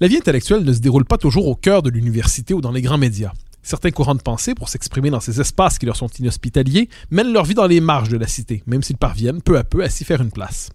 [0.00, 2.82] La vie intellectuelle ne se déroule pas toujours au cœur de l'université ou dans les
[2.82, 3.32] grands médias.
[3.62, 7.44] Certains courants de pensée, pour s'exprimer dans ces espaces qui leur sont inhospitaliers, mènent leur
[7.44, 10.04] vie dans les marges de la cité, même s'ils parviennent peu à peu à s'y
[10.04, 10.70] faire une place.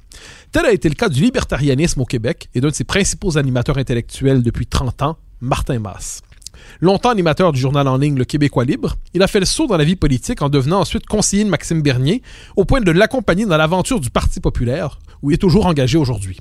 [0.51, 3.77] Tel a été le cas du libertarianisme au Québec et d'un de ses principaux animateurs
[3.77, 6.21] intellectuels depuis 30 ans, Martin Masse.
[6.81, 9.77] Longtemps animateur du journal en ligne Le Québécois Libre, il a fait le saut dans
[9.77, 12.21] la vie politique en devenant ensuite conseiller de Maxime Bernier,
[12.55, 16.37] au point de l'accompagner dans l'aventure du Parti populaire, où il est toujours engagé aujourd'hui.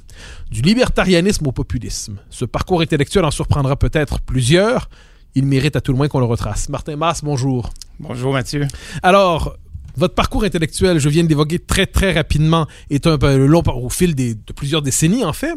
[0.51, 2.19] Du libertarianisme au populisme.
[2.31, 4.89] Ce parcours intellectuel en surprendra peut-être plusieurs,
[5.35, 6.69] il mérite à tout le moins qu'on le retrace.
[6.69, 7.71] Martin Mass, bonjour.
[8.01, 8.67] Bonjour Mathieu.
[9.03, 9.57] Alors,
[9.99, 13.91] votre parcours intellectuel, je viens de l'évoquer très très rapidement, est un peu long au
[13.91, 15.53] fil de plusieurs décennies en fait.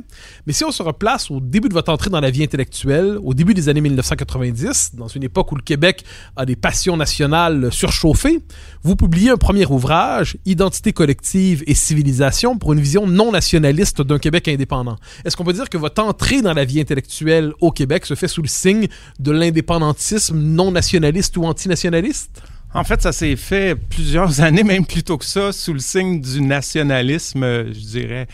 [0.48, 3.36] Mais si on se replace au début de votre entrée dans la vie intellectuelle, au
[3.36, 6.04] début des années 1990, dans une époque où le Québec
[6.36, 8.40] a des passions nationales surchauffées,
[8.82, 14.18] vous publiez un premier ouvrage, Identité collective et civilisation, pour une vision non nationaliste d'un
[14.18, 14.98] Québec indépendant.
[15.24, 18.28] Est-ce qu'on peut dire que votre entrée dans la vie intellectuelle au Québec se fait
[18.28, 18.88] sous le signe
[19.20, 22.42] de l'indépendantisme non nationaliste ou antinationaliste?
[22.74, 26.22] En fait, ça s'est fait plusieurs années, même plus tôt que ça, sous le signe
[26.22, 27.44] du nationalisme,
[27.74, 28.28] je dirais,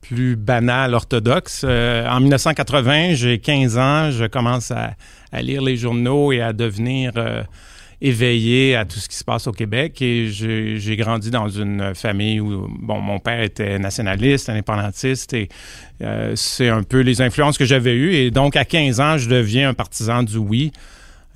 [0.00, 1.62] plus banal, orthodoxe.
[1.64, 4.94] Euh, en 1980, j'ai 15 ans, je commence à,
[5.40, 7.42] lire les journaux et à devenir euh,
[8.00, 10.00] éveillé à tout ce qui se passe au Québec.
[10.02, 15.48] Et j'ai grandi dans une famille où, bon, mon père était nationaliste, indépendantiste, et
[16.02, 18.14] euh, c'est un peu les influences que j'avais eues.
[18.14, 20.72] Et donc, à 15 ans, je deviens un partisan du oui.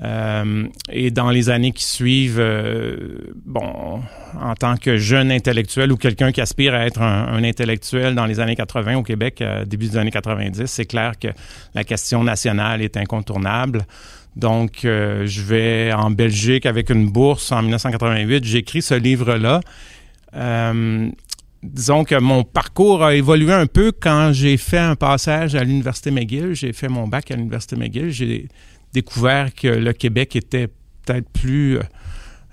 [0.03, 4.00] Euh, et dans les années qui suivent, euh, bon,
[4.41, 8.41] en tant que jeune intellectuel ou quelqu'un qui aspire à être un, intellectuel dans les
[8.41, 11.28] années 80 au Québec, euh, début des années 90, c'est clair que
[11.75, 13.87] la question nationale est incontournable.
[14.34, 18.44] Donc, je vais en Belgique avec une bourse en 1988.
[18.44, 19.61] J'écris ce livre-là.
[21.64, 26.10] Disons que mon parcours a évolué un peu quand j'ai fait un passage à l'Université
[26.10, 26.54] McGill.
[26.54, 28.10] J'ai fait mon bac à l'Université McGill.
[28.10, 28.48] J'ai
[28.92, 30.69] découvert que le Québec était
[31.04, 31.82] peut-être plus, euh,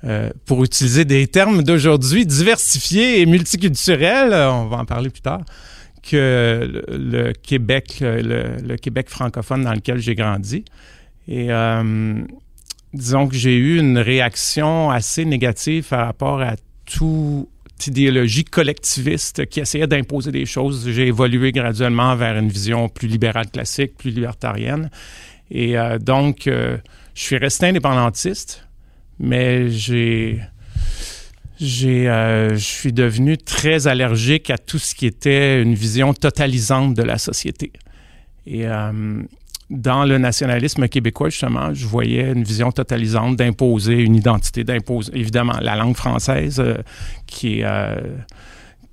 [0.05, 5.41] euh, pour utiliser des termes d'aujourd'hui, diversifié et multiculturel, on va en parler plus tard,
[6.01, 10.65] que le, Québec, le, Québec francophone dans lequel j'ai grandi.
[11.27, 12.23] Et euh,
[12.93, 16.55] disons que j'ai eu une réaction assez négative par rapport à
[17.87, 20.89] idéologie collectiviste qui essayait d'imposer des choses.
[20.89, 24.89] J'ai évolué graduellement vers une vision plus libérale classique, plus libertarienne.
[25.49, 26.77] Et euh, donc, euh,
[27.13, 28.67] je suis resté indépendantiste,
[29.19, 30.41] mais j'ai
[31.59, 36.95] j'ai, euh, je suis devenu très allergique à tout ce qui était une vision totalisante
[36.95, 37.71] de la société.
[38.47, 38.65] Et
[39.71, 45.57] dans le nationalisme québécois, justement, je voyais une vision totalisante d'imposer une identité, d'imposer évidemment
[45.61, 46.61] la langue française,
[47.25, 47.65] qui est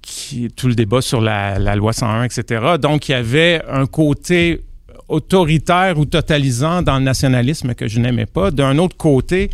[0.08, 2.76] qui est tout le débat sur la, loi 101, etc.
[2.80, 4.62] Donc, il y avait un côté
[5.08, 8.50] autoritaire ou totalisant dans le nationalisme que je n'aimais pas.
[8.50, 9.50] D'un autre côté,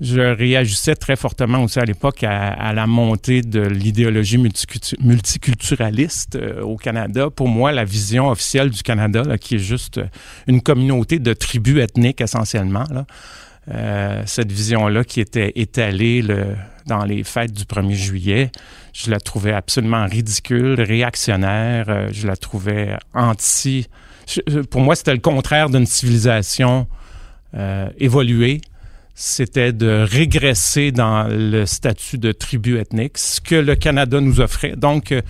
[0.00, 4.38] je réagissais très fortement aussi à l'époque à, la montée de l'idéologie
[5.00, 7.30] multiculturaliste euh, au Canada.
[7.30, 10.00] Pour moi, la vision officielle du Canada, qui est juste
[10.46, 12.84] une communauté de tribus ethniques essentiellement,
[13.72, 16.22] euh, cette vision-là qui était étalée
[16.86, 18.50] dans les fêtes du 1er juillet,
[18.92, 23.86] je la trouvais absolument ridicule, réactionnaire, euh, je la trouvais anti-
[24.70, 26.86] pour moi, c'était le contraire d'une civilisation
[27.54, 28.60] euh, évoluée.
[29.18, 34.76] C'était de régresser dans le statut de tribu ethnique, ce que le Canada nous offrait.
[34.76, 35.22] Donc, euh,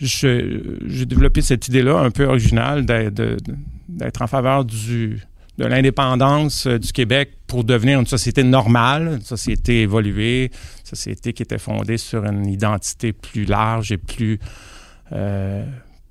[0.00, 5.20] j'ai développé cette idée-là un peu originale d'être en faveur du,
[5.56, 11.32] de l'indépendance euh, du Québec pour devenir une société normale, une société évoluée, une société
[11.32, 14.40] qui était fondée sur une identité plus large et plus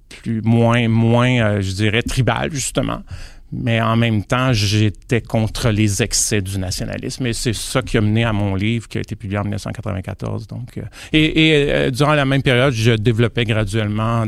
[0.10, 3.04] plus moins, moins je dirais, tribal, justement
[3.52, 7.26] mais en même temps, j'étais contre les excès du nationalisme.
[7.28, 10.48] Et c'est ça qui a mené à mon livre qui a été publié en 1994.
[10.48, 10.80] Donc,
[11.14, 14.26] et, et durant la même période, je développais graduellement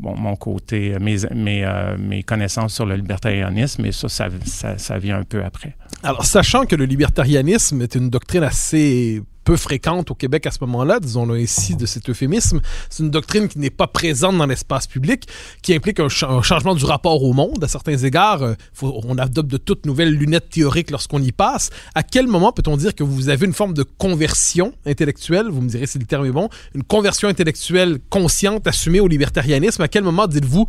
[0.00, 5.24] mon côté, euh, mes connaissances sur le libertarianisme, et ça, ça, ça, ça vient un
[5.24, 5.74] peu après.
[6.02, 10.58] Alors, sachant que le libertarianisme est une doctrine assez peu fréquente au Québec à ce
[10.60, 12.60] moment-là, disons-le ainsi de cet euphémisme.
[12.90, 15.26] C'est une doctrine qui n'est pas présente dans l'espace public,
[15.62, 17.64] qui implique un, changement du rapport au monde.
[17.64, 18.52] À certains égards, euh,
[18.82, 21.70] on adopte de toutes nouvelles lunettes théoriques lorsqu'on y passe.
[21.94, 25.68] À quel moment peut-on dire que vous avez une forme de conversion intellectuelle, vous me
[25.70, 29.80] direz si le terme est bon, une conversion intellectuelle consciente, assumée au libertarianisme?
[29.80, 30.66] À quel moment dites-vous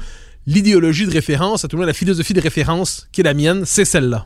[0.48, 3.64] l'idéologie de référence, à tout le monde la philosophie de référence qui est la mienne,
[3.66, 4.26] c'est celle-là?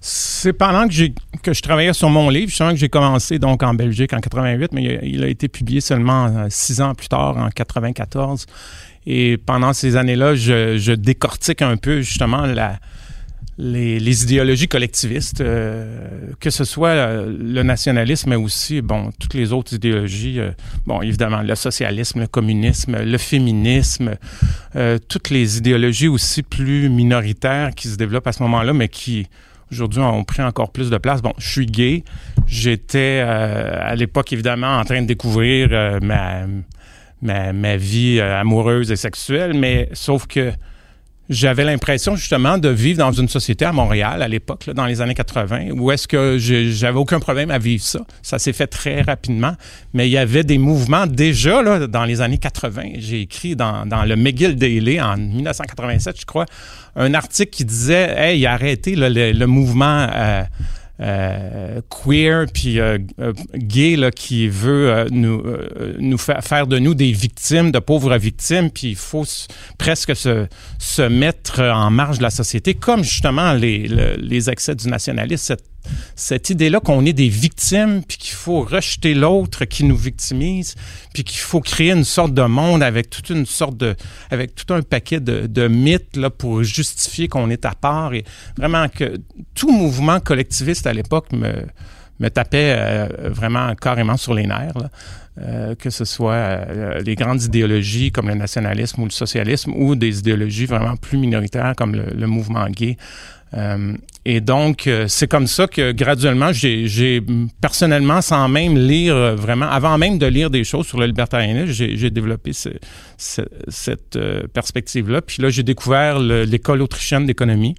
[0.00, 1.08] C'est pendant que,
[1.42, 4.72] que je travaillais sur mon livre, justement, que j'ai commencé donc en Belgique en 88,
[4.72, 8.46] mais il a, été publié seulement euh, six ans plus tard, en 94.
[9.06, 12.78] Et pendant ces années-là, je, décortique un peu justement la,
[13.56, 19.52] les, idéologies collectivistes, euh, que ce soit euh, le nationalisme, mais aussi, bon, toutes les
[19.52, 20.38] autres idéologies,
[20.86, 24.16] bon, évidemment, le socialisme, le communisme, le féminisme,
[25.08, 29.26] toutes les idéologies aussi plus minoritaires qui se développent à ce moment-là, mais qui
[29.70, 31.20] Aujourd'hui, on pris encore plus de place.
[31.20, 32.04] Bon, je suis gay.
[32.46, 36.00] J'étais euh, à l'époque, évidemment, en train de découvrir euh,
[37.20, 40.52] ma, vie euh, amoureuse et sexuelle, mais sauf que
[41.28, 45.14] j'avais l'impression justement de vivre dans une société à Montréal à l'époque, dans les années
[45.14, 48.00] 80, où est-ce que j'avais aucun problème à vivre ça.
[48.22, 49.54] Ça s'est fait très rapidement,
[49.92, 52.82] mais il y avait des mouvements déjà là, dans les années 80.
[52.98, 56.46] J'ai écrit dans, dans le McGill Daily en 1987, je crois,
[56.96, 60.06] un article qui disait Hey, arrêtez le, le, mouvement.
[60.14, 60.42] Euh,
[61.00, 65.42] euh, queer puis euh, euh, gay là, qui veut nous,
[65.98, 69.24] nous faire de nous des victimes, de pauvres victimes, puis il faut
[69.78, 73.86] presque se, mettre en marge de la société, comme justement les,
[74.18, 75.56] les excès du nationalisme,
[76.16, 80.74] cette idée-là qu'on est des victimes, puis qu'il faut rejeter l'autre qui nous victimise,
[81.14, 83.94] puis qu'il faut créer une sorte de monde avec toute une sorte de,
[84.30, 88.24] avec tout un paquet de, mythes là pour justifier qu'on est à part et
[88.56, 89.18] vraiment que
[89.54, 94.88] tout mouvement collectiviste à l'époque me tapait euh, vraiment carrément sur les nerfs.
[95.40, 99.94] Euh, que ce soit euh, les grandes idéologies comme le nationalisme ou le socialisme ou
[99.94, 102.96] des idéologies vraiment plus minoritaires comme le mouvement gay.
[103.54, 107.22] Euh, et donc, euh, c'est comme ça que graduellement, j'ai
[107.60, 111.72] personnellement, sans même lire euh, vraiment, avant même de lire des choses sur le libertarianisme,
[111.72, 112.52] j'ai développé
[113.16, 114.18] cette
[114.52, 115.22] perspective-là.
[115.22, 117.74] Puis là, j'ai découvert l'école autrichienne d'économie,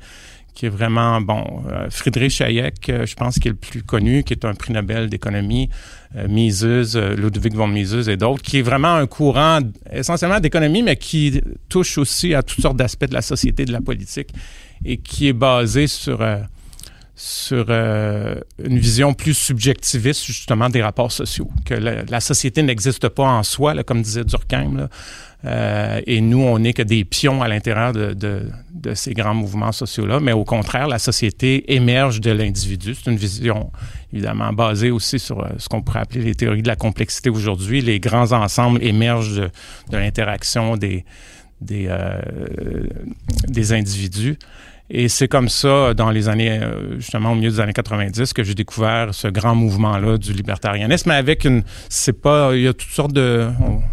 [0.56, 4.45] qui est vraiment, bon, Friedrich Hayek, je pense qu'il est le plus connu, qui est
[4.45, 5.69] un prix Nobel d'économie,
[6.27, 9.60] Mises, Ludwig von Mises et d'autres, qui est vraiment un courant
[9.92, 13.81] essentiellement d'économie, mais qui touche aussi à toutes sortes d'aspects de la société, de la
[13.81, 14.30] politique
[14.86, 16.38] et qui est basé sur, euh,
[17.16, 23.24] sur euh, une vision plus subjectiviste justement des rapports sociaux, que la, société n'existe pas
[23.24, 24.88] en soi, là, comme disait Durkheim,
[25.46, 29.72] euh, et nous, on n'est que des pions à l'intérieur de, de, ces grands mouvements
[29.72, 32.94] sociaux-là, mais au contraire, la société émerge de l'individu.
[32.96, 33.72] C'est une vision
[34.12, 37.81] évidemment basée aussi sur ce qu'on pourrait appeler les théories de la complexité aujourd'hui.
[37.81, 39.50] Les grands ensembles émergent
[39.90, 41.06] de, l'interaction des,
[41.62, 41.90] des,
[43.48, 44.38] des individus.
[44.92, 48.44] Et c'est comme ça, dans les années, euh, justement, au milieu des années 90, que
[48.44, 52.90] j'ai découvert ce grand mouvement-là du libertarianisme, avec une, c'est pas, il y a toutes
[52.90, 53.48] sortes de,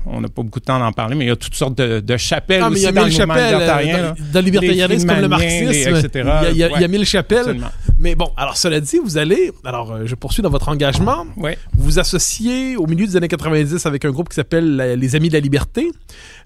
[0.07, 2.01] on n'a pas beaucoup de temps d'en parler, mais il y a toutes sortes de,
[2.01, 3.99] de chapelles ah, aussi il y a dans le chapelles, libertarien.
[3.99, 6.31] Dans, dans, le libertarianisme, comme le marxisme, etc.
[6.51, 7.39] il y a, il y a mille chapelles.
[7.41, 7.71] Absolument.
[7.99, 11.59] Mais bon, alors cela dit, vous allez, alors euh, je poursuis dans votre engagement, ouais.
[11.73, 15.29] vous vous associez au milieu des années 90 avec un groupe qui s'appelle les Amis
[15.29, 15.91] de la Liberté,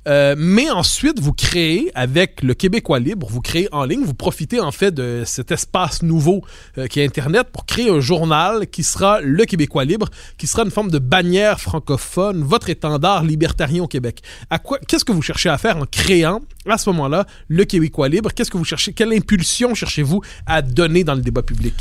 [0.06, 4.60] euh, mais ensuite vous créez avec le Québécois libre, vous créez en ligne, vous profitez
[4.60, 6.42] en fait de cet espace nouveau
[6.78, 10.62] euh, qui est Internet pour créer un journal qui sera le Québécois libre, qui sera
[10.62, 14.22] une forme de bannière francophone, votre étendard libertarien au Québec.
[14.50, 18.08] À quoi, qu'est-ce que vous cherchez à faire en créant à ce moment-là le Québécois
[18.08, 18.30] libre?
[18.32, 21.74] Qu'est-ce que vous cherchez Quelle impulsion cherchez-vous à donner dans le débat public?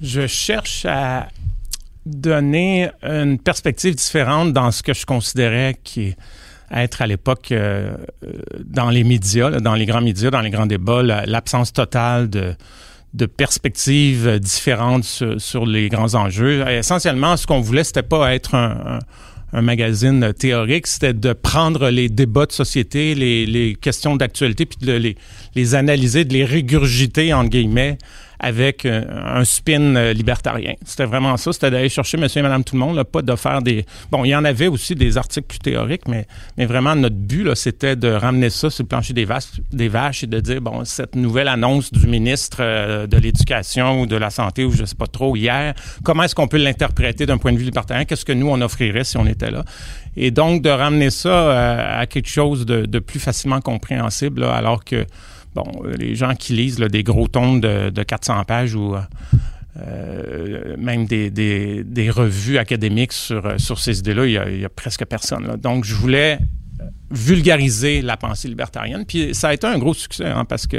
[0.00, 1.28] Je cherche à
[2.04, 5.76] donner une perspective différente dans ce que je considérais
[6.72, 7.94] être à l'époque euh,
[8.64, 12.56] dans les médias, dans les grands médias, dans les grands débats, l'absence totale de,
[13.26, 16.66] perspectives différentes sur, les grands enjeux.
[16.68, 18.98] essentiellement, ce qu'on voulait, c'était pas être un,
[19.52, 25.14] magazine théorique, c'était de prendre les débats de société, les, questions d'actualité, puis de
[25.54, 27.98] les analyser, de les régurgiter, entre guillemets,
[28.42, 30.74] avec euh, un spin euh, libertarien.
[30.84, 33.36] C'était vraiment ça, c'était d'aller chercher monsieur et madame tout le monde, là, pas de
[33.36, 33.86] faire des...
[34.10, 36.26] Bon, il y en avait aussi des articles plus théoriques, mais,
[36.58, 39.88] mais vraiment notre but, là, c'était de ramener ça sur le plancher des vaches, des
[39.88, 44.16] vaches et de dire, bon, cette nouvelle annonce du ministre euh, de l'Éducation ou de
[44.16, 47.52] la Santé, ou je sais pas trop, hier, comment est-ce qu'on peut l'interpréter d'un point
[47.52, 48.04] de vue libertarien?
[48.04, 49.64] Qu'est-ce que nous, on offrirait si on était là?
[50.16, 55.06] Et donc, de ramener ça à quelque chose de, de plus facilement compréhensible, alors que
[55.54, 55.64] bon,
[55.98, 58.94] les gens qui lisent des gros tomes de, 400 pages ou
[59.76, 65.56] euh, même des, revues académiques sur, sur ces idées-là, il n'y a, presque personne.
[65.56, 66.38] Donc, je voulais
[67.10, 69.04] vulgariser la pensée libertarienne.
[69.06, 70.78] Puis ça a été un gros succès, hein, parce que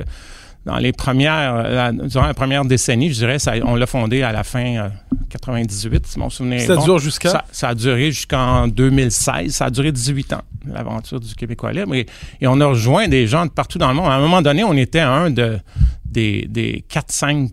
[0.66, 4.32] dans les premières, la, durant la première décennie, je dirais, ça, on l'a fondé à
[4.32, 4.90] la fin
[5.30, 7.30] 98, euh, si mon souvenir Ça dure jusqu'à?
[7.30, 9.52] Ça, ça, a duré jusqu'en 2016.
[9.52, 11.94] Ça a duré 18 ans, l'aventure du Québécois libre.
[11.96, 12.08] Et,
[12.44, 14.08] on a rejoint des gens de partout dans le monde.
[14.08, 15.60] À un moment donné, on était un de,
[16.06, 17.50] des, des 4-5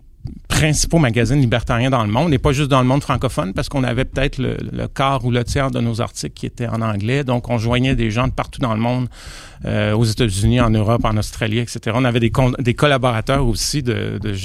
[0.47, 3.83] principaux magazines libertariens dans le monde, et pas juste dans le monde francophone, parce qu'on
[3.83, 7.23] avait peut-être le, quart ou le tiers de nos articles qui étaient en anglais.
[7.23, 9.07] Donc, on joignait des gens de partout dans le monde,
[9.65, 11.95] euh, aux États-Unis, en Europe, en Australie, etc.
[11.95, 14.35] On avait des, collaborateurs aussi de, de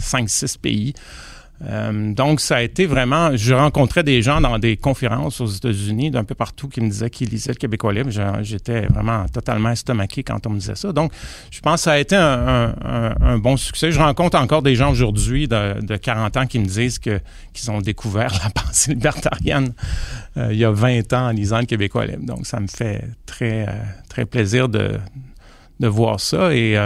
[0.00, 0.94] 5-6 pays.
[1.62, 3.36] Euh, donc, ça a été vraiment.
[3.36, 7.10] Je rencontrais des gens dans des conférences aux États-Unis, d'un peu partout, qui me disaient
[7.10, 8.10] qu'ils lisaient le Québécois libre.
[8.42, 10.92] J'étais vraiment totalement estomaqué quand on me disait ça.
[10.92, 11.12] Donc,
[11.50, 13.92] je pense que ça a été un, bon succès.
[13.92, 18.32] Je rencontre encore des gens aujourd'hui de, 40 ans qui me disent qu'ils ont découvert
[18.44, 19.72] la pensée libertarienne
[20.36, 22.24] euh, il y a 20 ans en lisant le Québécois libre.
[22.24, 23.72] Donc, ça me fait très, euh,
[24.08, 24.92] très plaisir de,
[25.78, 26.54] de voir ça.
[26.54, 26.78] Et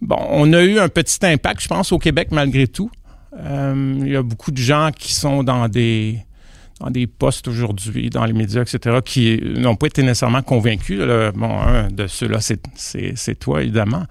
[0.00, 2.90] bon, on a eu un petit impact, je pense, au Québec malgré tout.
[3.38, 6.18] Euh, il y a beaucoup de gens qui sont dans des
[6.80, 10.98] dans des postes aujourd'hui, dans les médias, etc., qui n'ont pas été nécessairement convaincus.
[11.34, 14.06] bon, un de ceux-là, c'est toi, évidemment,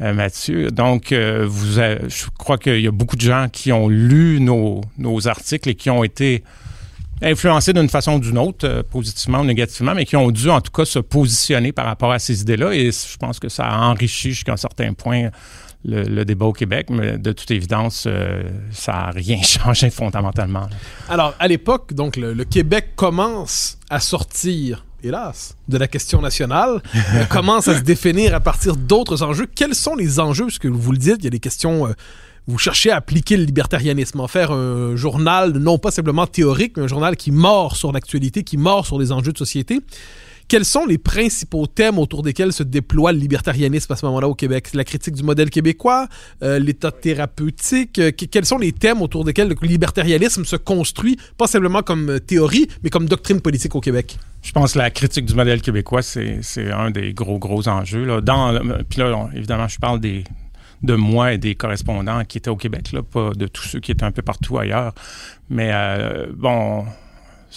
[0.00, 0.70] euh, Mathieu.
[0.70, 4.80] Donc, euh, vous je crois qu'il y a beaucoup de gens qui ont lu nos,
[4.96, 6.44] nos articles et qui ont été
[7.22, 10.72] influencés d'une façon ou d'une autre, positivement ou négativement, mais qui ont dû en tout
[10.72, 12.72] cas se positionner par rapport à ces idées-là.
[12.74, 15.30] Et je pense que ça a enrichi jusqu'à un certain point
[15.84, 20.68] le, débat au Québec, mais de toute évidence, euh, ça n'a rien changé fondamentalement.
[21.08, 27.24] Alors, à l'époque, donc, le, Québec commence à sortir, hélas, de la question nationale, euh,
[27.28, 29.46] commence à se définir à partir d'autres enjeux.
[29.54, 30.46] Quels sont les enjeux?
[30.46, 31.86] Parce que vous le dites, il y a des questions...
[31.86, 31.92] Euh,
[32.46, 36.82] vous cherchez à appliquer le libertarianisme, en faire un journal non pas simplement théorique, mais
[36.82, 39.80] un journal qui mord sur l'actualité, qui mord sur les enjeux de société.
[40.46, 44.34] Quels sont les principaux thèmes autour desquels se déploie le libertarianisme à ce moment-là au
[44.34, 44.68] Québec?
[44.74, 46.06] La critique du modèle québécois,
[46.42, 47.98] euh, l'état thérapeutique.
[47.98, 52.18] Euh, quels sont les thèmes autour desquels le libertarianisme se construit, pas simplement comme euh,
[52.18, 54.18] théorie, mais comme doctrine politique au Québec?
[54.42, 58.04] Je pense que la critique du modèle québécois, c'est un des gros, gros enjeux.
[58.04, 58.20] Là.
[58.88, 60.24] Puis là, évidemment, je parle des,
[60.82, 63.92] de moi et des correspondants qui étaient au Québec, là, pas de tous ceux qui
[63.92, 64.92] étaient un peu partout ailleurs.
[65.48, 65.72] Mais
[66.36, 66.84] bon,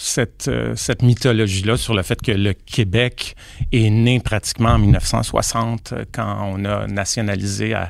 [0.00, 3.34] cette, euh, cette mythologie-là sur le fait que le Québec
[3.72, 7.84] est né pratiquement en 1960 euh, quand on a nationalisé euh,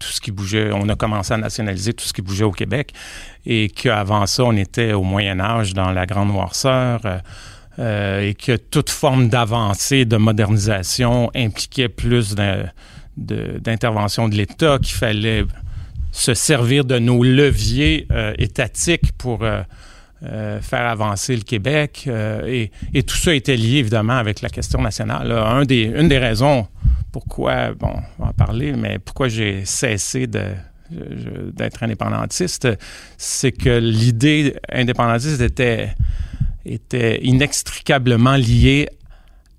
[0.00, 2.94] tout ce qui bougeait, on a commencé à nationaliser tout ce qui bougeait au Québec
[3.44, 7.02] et qu'avant ça, on était au Moyen Âge dans la Grande Noirceur.
[7.78, 12.34] et que toute forme d'avancée, de modernisation impliquait plus
[13.18, 15.44] d'intervention de, l'État, qu'il fallait
[16.10, 18.08] se servir de nos leviers
[18.38, 19.44] étatiques pour
[20.60, 22.04] faire avancer le Québec.
[22.06, 25.30] Euh, et, tout ça était lié évidemment avec la question nationale.
[25.32, 26.66] Un des, une des raisons
[27.12, 30.46] pourquoi, bon, on va en parler, mais pourquoi j'ai cessé de,
[30.90, 32.68] d'être indépendantiste,
[33.16, 35.94] c'est que l'idée indépendantiste était,
[36.64, 38.88] était inextricablement liée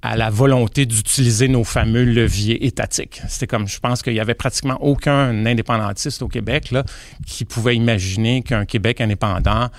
[0.02, 3.22] à la volonté d'utiliser nos fameux leviers étatiques.
[3.28, 6.84] C'était comme, je pense qu'il y avait pratiquement aucun indépendantiste au Québec là,
[7.26, 9.70] qui pouvait imaginer qu'un Québec indépendant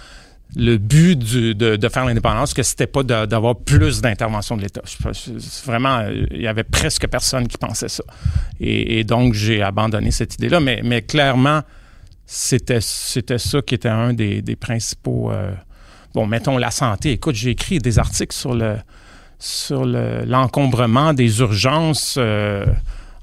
[0.55, 4.83] le but de, faire l'indépendance, que c'était pas d'avoir plus d'intervention de l'État.
[5.65, 8.05] Vraiment, il y avait presque personne qui pensait ça.
[8.61, 10.61] Et, donc, j'ai abandonné cette idée-là.
[10.61, 11.63] Mais, clairement,
[12.25, 15.31] c'était ça qui était un des, principaux...
[15.31, 15.53] Euh,
[16.15, 17.13] bon, mettons la santé.
[17.13, 18.77] Écoute, j'ai écrit des articles sur le
[19.39, 22.65] sur l'encombrement des urgences euh,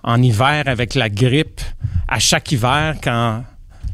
[0.03, 1.61] en hiver avec la grippe.
[2.07, 3.43] À chaque hiver, quand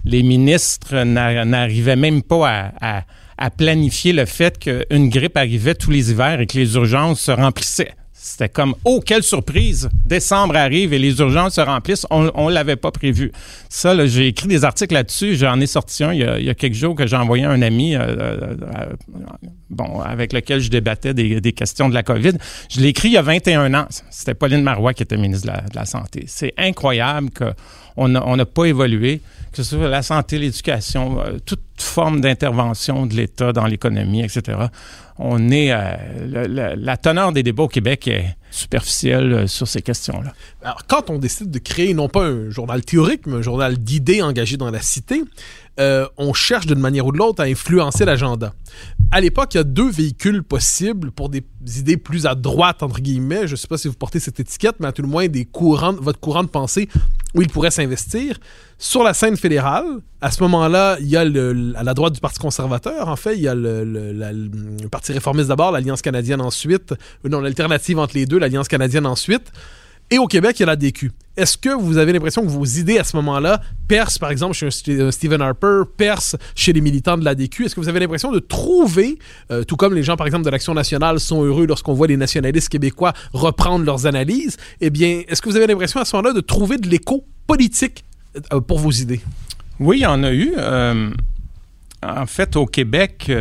[0.05, 3.03] les ministres n'arrivaient même pas à,
[3.50, 7.93] planifier le fait qu'une grippe arrivait tous les hivers et que les urgences se remplissaient.
[8.22, 9.89] C'était comme, oh, quelle surprise!
[10.05, 12.05] Décembre arrive et les urgences se remplissent.
[12.10, 13.31] On ne l'avait pas prévu.
[13.69, 15.38] Ça, j'ai écrit des articles là-dessus.
[15.38, 17.96] J'en ai sorti un il y, a, quelques jours que j'ai envoyé à un ami
[17.96, 18.55] euh, euh,
[19.69, 22.34] bon, avec lequel je débattais des, questions de la COVID.
[22.69, 23.88] Je l'ai écrit il y a 21 ans.
[24.10, 26.25] C'était Pauline Marois qui était ministre de la, Santé.
[26.27, 31.38] C'est incroyable qu'on n'a pas évolué que ce soit la santé, l'éducation, euh,
[31.81, 34.57] forme d'intervention de l'État dans l'économie, etc.
[35.17, 40.33] On est la, la, teneur des débats au Québec est superficielle sur ces questions-là.
[40.62, 44.21] Alors, quand on décide de créer non pas un journal théorique, mais un journal d'idées
[44.21, 45.24] engagé dans la cité,
[45.79, 48.53] euh, on cherche d'une manière ou de l'autre à influencer l'agenda.
[49.12, 51.43] À l'époque, il y a deux véhicules possibles pour des
[51.77, 53.48] idées plus à droite, entre guillemets.
[53.48, 55.45] Je ne sais pas si vous portez cette étiquette, mais à tout le moins des
[55.45, 56.89] courants, votre courant de pensée
[57.33, 58.39] où il pourrait s'investir.
[58.81, 62.39] Sur la scène fédérale, à ce moment-là, il y a à la droite du Parti
[62.39, 64.50] conservateur, en fait, il y a le,
[64.89, 69.51] Parti réformiste d'abord, l'Alliance canadienne ensuite, euh, non, l'alternative entre les deux, l'Alliance canadienne ensuite.
[70.12, 71.12] Et au Québec, il y a la DQ.
[71.36, 74.67] Est-ce que vous avez l'impression que vos idées à ce moment-là percent, par exemple, chez
[75.01, 77.65] un Stephen Harper, percent chez les militants de la DQ?
[77.65, 79.19] Est-ce que vous avez l'impression de trouver,
[79.51, 82.17] euh, tout comme les gens, par exemple, de l'Action nationale sont heureux lorsqu'on voit les
[82.17, 86.33] nationalistes québécois reprendre leurs analyses, eh bien, est-ce que vous avez l'impression à ce moment-là
[86.33, 88.09] de trouver de l'écho politique euh,
[88.67, 89.21] pour vos idées?
[89.79, 90.53] Oui, il y en a eu.
[90.57, 91.12] Euh,
[92.03, 93.31] en fait, au Québec...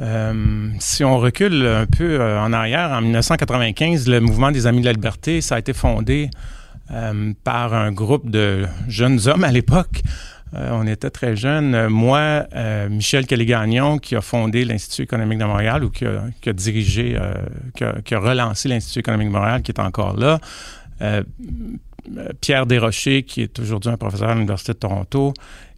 [0.00, 4.80] Euh, si on recule un peu euh, en arrière, en 1995, le mouvement des Amis
[4.80, 6.30] de la Liberté, ça a été fondé
[6.90, 10.02] euh, par un groupe de jeunes hommes à l'époque.
[10.52, 11.88] on était très jeunes.
[11.88, 12.46] Moi,
[12.88, 17.18] Michel Kelly-Gagnon, qui a fondé l'Institut économique de Montréal ou qui a, dirigé,
[17.74, 20.38] qui, a, relancé l'Institut économique de Montréal, qui est encore là.
[22.40, 25.34] Pierre Desrochers, qui est aujourd'hui un professeur à l'Université de Toronto,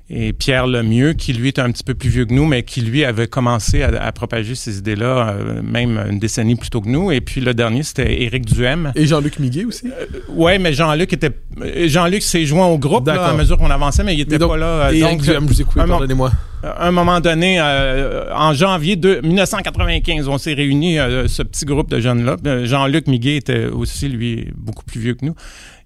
[0.08, 2.80] et Pierre Lemieux, qui lui est un petit peu plus vieux que nous, mais qui
[2.80, 7.10] lui avait commencé à, propager ces idées-là, euh, même une décennie plus tôt que nous.
[7.10, 8.92] Et puis le dernier, c'était Éric Duhem.
[8.94, 9.88] Et Jean-Luc Miguet aussi.
[9.88, 11.32] Euh, oui, mais Jean-Luc était.
[11.86, 14.66] Jean-Luc s'est joint au groupe à mesure qu'on avançait, mais il n'était pas là.
[14.66, 16.30] Euh, et donc, Duhem, je vous écoute, pardonnez-moi.
[16.62, 21.98] À un moment donné, en janvier de 1995, on s'est réunis, ce petit groupe de
[21.98, 22.36] jeunes-là.
[22.64, 25.34] Jean-Luc Miguet était aussi, lui, beaucoup plus vieux que nous.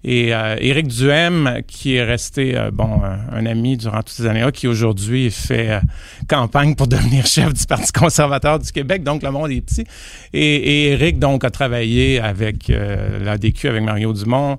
[0.03, 4.51] Et euh, Éric Duhem, qui est resté euh, bon un, ami durant toutes ces années-là,
[4.51, 5.79] qui aujourd'hui fait euh,
[6.27, 9.85] campagne pour devenir chef du Parti conservateur du Québec, donc le monde est petit.
[10.33, 14.57] Et, et Éric, donc, a travaillé avec la DQ, avec Mario Dumont.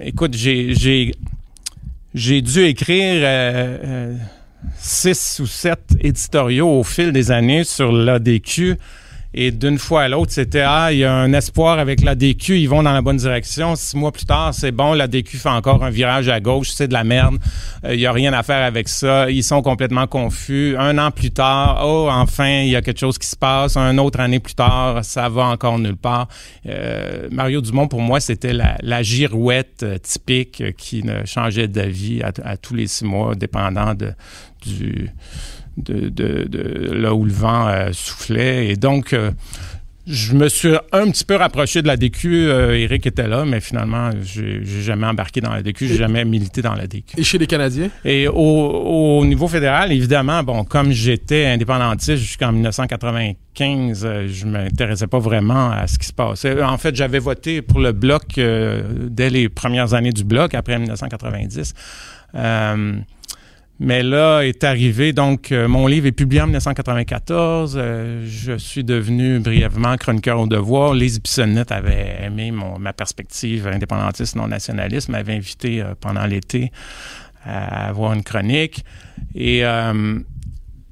[0.00, 1.12] écoute, j'ai
[2.14, 3.28] dû écrire
[4.76, 8.76] six ou sept éditoriaux au fil des années sur l'ADQ
[9.34, 12.58] et d'une fois à l'autre, c'était Ah, il y a un espoir avec la DQ,
[12.58, 13.76] ils vont dans la bonne direction.
[13.76, 16.88] Six mois plus tard, c'est bon, la DQ fait encore un virage à gauche, c'est
[16.88, 17.38] de la merde.
[17.84, 19.30] Euh, il y a rien à faire avec ça.
[19.30, 20.76] Ils sont complètement confus.
[20.78, 23.76] Un an plus tard, oh, enfin, il y a quelque chose qui se passe.
[23.76, 26.28] Un autre année plus tard, ça va encore nulle part.
[26.66, 32.22] Euh, Mario Dumont, pour moi, c'était la, la, girouette euh, typique qui ne changeait d'avis
[32.22, 34.12] à, à tous les six mois, dépendant de,
[34.64, 35.10] du
[35.76, 38.68] de, de, de, là où le vent euh, soufflait.
[38.68, 39.30] Et donc, euh,
[40.06, 42.48] je me suis un petit peu rapproché de la DQ.
[42.48, 46.60] Euh, Eric était là, mais finalement, j'ai jamais embarqué dans la DQ, j'ai jamais milité
[46.60, 47.18] dans la DQ.
[47.18, 47.88] Et chez les Canadiens?
[48.04, 55.20] Et au, au niveau fédéral, évidemment, bon, comme j'étais indépendantiste jusqu'en 1995, je m'intéressais pas
[55.20, 56.60] vraiment à ce qui se passait.
[56.62, 61.74] En fait, j'avais voté pour le bloc dès les premières années du bloc, après 1990.
[63.84, 67.74] Mais là est arrivé, donc, euh, mon livre est publié en 1994.
[67.76, 70.94] Euh, je suis devenu brièvement chroniqueur au devoir.
[70.94, 76.70] Les Bissonnette avait aimé mon, ma perspective indépendantiste non nationaliste, m'avait invité euh, pendant l'été
[77.44, 78.84] à avoir une chronique.
[79.34, 79.64] Et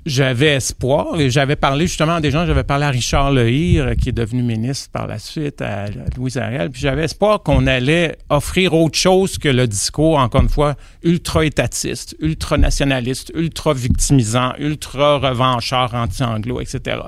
[0.06, 4.08] j'avais espoir et j'avais parlé justement à des gens, j'avais parlé à Richard Lehir, qui
[4.08, 5.86] est devenu ministre par la suite, à
[6.16, 10.48] Louise Ariel, puis j'avais espoir qu'on allait offrir autre chose que le discours, encore une
[10.48, 16.98] fois, ultra-étatiste, ultra-nationaliste, ultra-victimisant, ultra-revanchard anti-anglo, etc.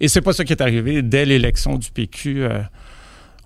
[0.00, 1.02] Et c'est pas ça qui est arrivé.
[1.02, 2.60] Dès l'élection du PQ, euh,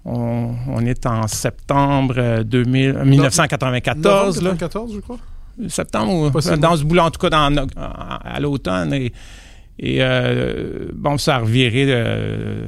[0.04, 4.36] on, est en septembre 2000, euh, 1994.
[4.36, 5.18] 1994, je crois
[5.68, 8.92] septembre, dans ce boulot, en tout cas dans, à l'automne.
[8.92, 9.12] Et,
[9.78, 12.66] et euh, bon, ça a reviré euh,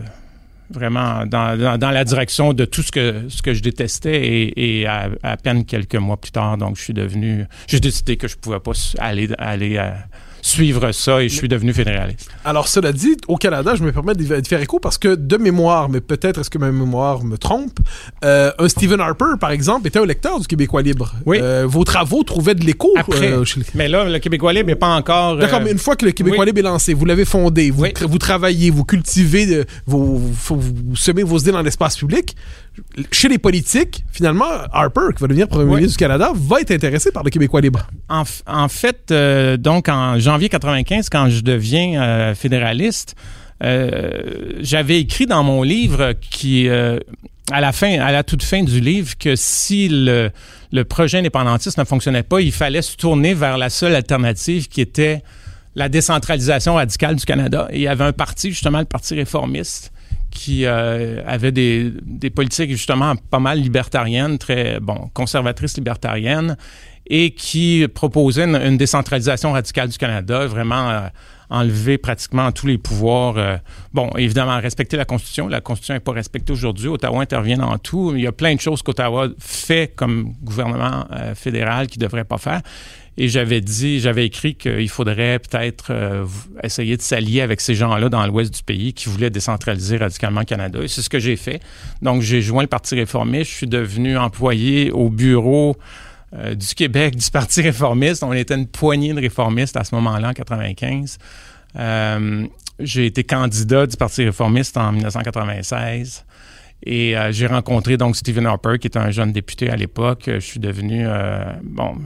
[0.70, 4.20] vraiment dans, dans, la direction de tout ce que, ce que je détestais.
[4.26, 7.46] Et, et à, à, peine quelques mois plus tard, donc je suis devenu.
[7.66, 9.96] J'ai décidé que je pouvais pas aller, aller à
[10.42, 12.30] suivre ça et je suis devenu fédéraliste.
[12.44, 15.88] Alors, cela dit, au Canada, je me permets de faire écho parce que de mémoire,
[15.88, 17.78] mais peut-être est-ce que ma mémoire me trompe,
[18.24, 21.14] euh, un Stephen Harper, par exemple, était un lecteur du Québécois libre.
[21.26, 21.38] Oui.
[21.40, 22.92] Euh, vos travaux trouvaient de l'écho.
[22.96, 23.32] Après.
[23.32, 25.36] Euh, mais là, le Québécois libre n'est pas encore.
[25.36, 28.18] D'accord, mais une fois que le Québécois libre est lancé, vous l'avez fondé, vous, vous
[28.18, 32.36] travaillez, vous cultivez, vous, vous semez vos idées dans l'espace public
[33.12, 37.10] chez les politiques, finalement, Harper, qui va devenir premier ministre du Canada, va être intéressé
[37.12, 37.86] par le Québécois libre.
[38.08, 43.14] En, fait, euh, donc en janvier 95, quand je deviens euh, fédéraliste,
[43.62, 46.68] euh, j'avais écrit dans mon livre qui
[47.50, 50.30] à la fin, à la toute fin du livre, que si le,
[50.70, 54.80] le projet indépendantiste ne fonctionnait pas, il fallait se tourner vers la seule alternative qui
[54.80, 55.22] était
[55.74, 57.68] la décentralisation radicale du Canada.
[57.70, 59.92] Et il y avait un parti, justement, le Parti réformiste,
[60.38, 66.56] qui euh, avait des, des, politiques justement pas mal libertariennes, très bon conservatrices libertariennes,
[67.08, 71.08] et qui proposait une, décentralisation radicale du Canada, vraiment euh,
[71.50, 73.36] enlever pratiquement tous les pouvoirs.
[73.36, 73.56] Euh,
[73.92, 75.48] bon, évidemment, respecter la Constitution.
[75.48, 76.86] La Constitution n'est pas respectée aujourd'hui.
[76.86, 78.12] Ottawa intervient dans tout.
[78.14, 82.38] Il y a plein de choses qu'Ottawa fait comme gouvernement fédéral qui ne devrait pas
[82.38, 82.60] faire.
[83.20, 86.24] Et j'avais dit, j'avais écrit qu'il faudrait peut-être euh,
[86.62, 90.46] essayer de s'allier avec ces gens-là dans l'ouest du pays qui voulaient décentraliser radicalement le
[90.46, 90.78] Canada.
[90.80, 91.60] Et c'est ce que j'ai fait.
[92.00, 93.50] Donc, j'ai joint le Parti réformiste.
[93.50, 95.76] Je suis devenu employé au bureau
[96.32, 98.22] euh, du Québec du Parti réformiste.
[98.22, 101.18] On était une poignée de réformistes à ce moment-là, en 95.
[101.74, 102.46] Euh,
[102.78, 106.24] j'ai été candidat du Parti réformiste en 1996.
[106.84, 110.24] Et euh, j'ai rencontré donc Stephen Harper, qui est un jeune député à l'époque.
[110.26, 111.96] Je suis devenu, euh, bon,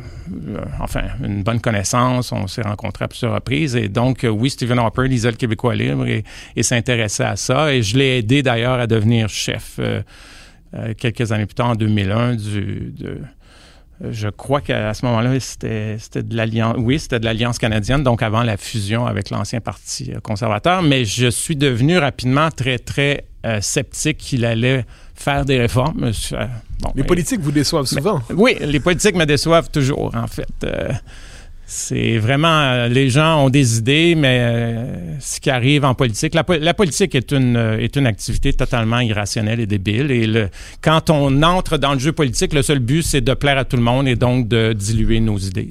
[0.49, 2.33] euh, enfin, une bonne connaissance.
[2.33, 3.77] On s'est rencontrés à plusieurs reprises.
[3.77, 6.25] Et donc, oui, Stephen Harper lisait le Québécois libre et,
[6.63, 7.75] s'intéressait à ça.
[7.75, 9.79] Et je l'ai aidé d'ailleurs à devenir chef
[10.97, 13.19] quelques années plus tard, en 2001, du, de,
[14.11, 16.77] je crois qu'à ce moment-là, c'était, de l'Alliance.
[16.79, 20.83] Oui, c'était de l'Alliance canadienne, donc avant la fusion avec l'ancien Parti conservateur.
[20.83, 24.85] Mais je suis devenu rapidement très, très euh, sceptique qu'il allait
[25.15, 26.13] faire des réformes.
[26.33, 26.47] Euh,
[26.95, 28.21] les politiques vous déçoivent souvent.
[28.35, 30.49] oui, les politiques me déçoivent toujours, en fait.
[30.65, 30.93] Euh,
[31.67, 34.85] c'est vraiment, les gens ont des idées, mais
[35.21, 39.67] ce qui arrive en politique, la, politique est une, est une activité totalement irrationnelle et
[39.67, 40.11] débile.
[40.11, 40.49] Et le,
[40.83, 43.77] quand on entre dans le jeu politique, le seul but, c'est de plaire à tout
[43.77, 45.71] le monde et donc de diluer nos idées.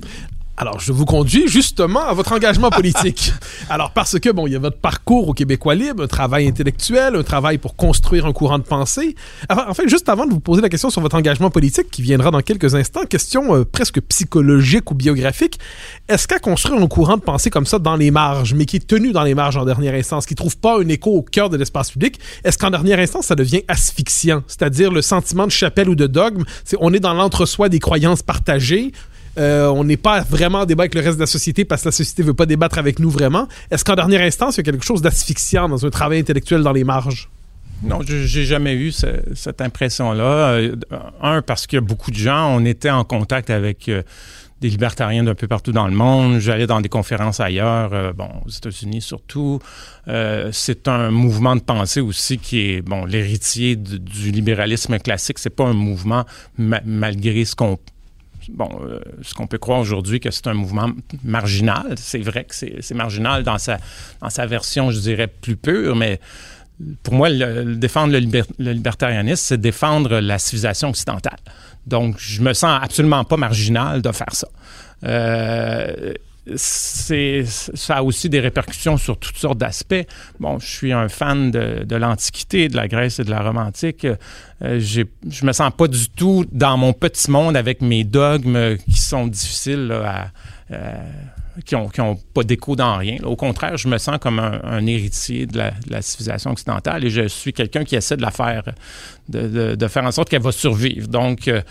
[0.62, 3.34] Alors, je vous conduis justement à votre engagement politique.
[3.72, 7.16] Alors, parce que, bon, il y a votre parcours au Québécois libre, un travail intellectuel,
[7.16, 9.16] un travail pour construire un courant de pensée.
[9.50, 12.04] Enfin, en fait, juste avant de vous poser la question sur votre engagement politique, qui
[12.04, 15.58] viendra dans quelques instants, question euh, presque psychologique ou biographique,
[16.08, 18.88] est-ce qu'à construire un courant de pensée comme ça dans les marges, mais qui est
[18.88, 21.58] tenu dans les marges en dernière instance, qui trouve pas un écho au cœur de
[21.58, 24.44] l'espace public, est-ce qu'en dernière instance, ça devient asphyxiant?
[24.46, 28.22] C'est-à-dire le sentiment de chapelle ou de dogme, c'est on est dans l'entre-soi des croyances
[28.22, 28.92] partagées,
[29.38, 31.88] euh, on n'est pas vraiment en débat avec le reste de la société parce que
[31.88, 33.48] la société veut pas débattre avec nous vraiment.
[33.70, 36.74] Est-ce qu'en dernière instance, il y a quelque chose d'asphyxiant dans un travail intellectuel dans
[36.74, 37.30] les marges?
[37.84, 40.52] Non, j'ai jamais eu cette impression-là.
[40.52, 40.76] Euh,
[41.22, 44.04] un, parce que beaucoup de gens, on était en contact avec euh,
[44.60, 46.38] des libertariens d'un peu partout dans le monde.
[46.38, 49.58] J'allais dans des conférences ailleurs, bon, aux États-Unis surtout.
[50.52, 55.40] c'est un mouvement de pensée aussi qui est, bon, l'héritier du libéralisme classique.
[55.40, 56.26] C'est pas un mouvement
[56.60, 57.80] malgré ce qu'on
[58.50, 60.90] bon, euh, ce qu'on peut croire aujourd'hui que c'est un mouvement
[61.24, 61.96] marginal.
[61.98, 63.78] C'est vrai que c'est marginal dans sa,
[64.22, 66.20] dans sa version, je dirais, plus pure, mais
[67.04, 68.20] pour moi, défendre le,
[68.72, 71.38] libertarianisme, c'est défendre la civilisation occidentale.
[71.86, 74.48] Donc, je me sens absolument pas marginal de faire ça.
[75.06, 76.14] Euh,
[76.56, 80.06] c'est, ça a aussi des répercussions sur toutes sortes d'aspects.
[80.40, 84.08] Bon, je suis un fan de, l'Antiquité, de la Grèce et de la romantique.
[84.64, 89.00] Euh, je me sens pas du tout dans mon petit monde avec mes dogmes qui
[89.00, 90.32] sont difficiles à...
[90.72, 90.96] Euh,
[91.66, 93.18] qui n'ont ont pas d'écho dans rien.
[93.24, 97.52] Au contraire, je me sens comme un, héritier de la, civilisation occidentale et je suis
[97.52, 98.64] quelqu'un qui essaie de la faire,
[99.28, 101.10] de, de faire en sorte qu'elle va survivre.
[101.10, 101.62] Donc, euh,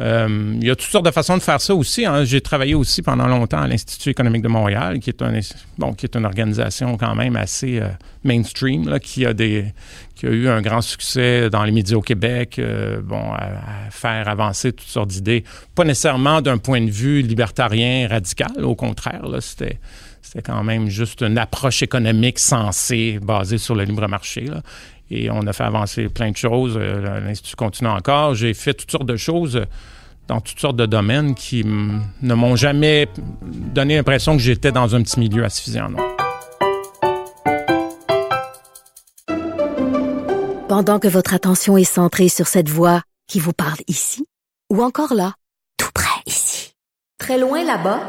[0.00, 2.04] euh, il y a toutes sortes de façons de faire ça aussi.
[2.04, 2.24] Hein.
[2.24, 5.38] J'ai travaillé aussi pendant longtemps à l'Institut économique de Montréal, qui est, un,
[5.78, 7.88] bon, qui est une organisation quand même assez euh,
[8.24, 9.32] mainstream, qui, a
[10.22, 14.88] eu un grand succès dans les médias au Québec, euh, bon, à, faire avancer toutes
[14.88, 15.44] sortes d'idées.
[15.74, 19.78] Pas nécessairement d'un point de vue libertarien radical, au contraire, c'était
[20.24, 24.46] c'était quand même juste une approche économique sensée, basée sur le libre marché.
[25.14, 26.76] Et on a fait avancer plein de choses.
[26.76, 28.34] Euh, L'Institut continue encore.
[28.34, 29.64] J'ai fait toutes sortes de choses
[30.26, 33.08] dans toutes sortes de domaines qui ne m'ont jamais
[33.42, 35.90] donné l'impression que j'étais dans un petit milieu suffisant.
[35.90, 35.98] Non.
[40.68, 44.26] Pendant que votre attention est centrée sur cette voix qui vous parle ici,
[44.72, 45.34] ou encore là,
[45.76, 46.74] tout près ici,
[47.18, 48.00] très loin là-bas,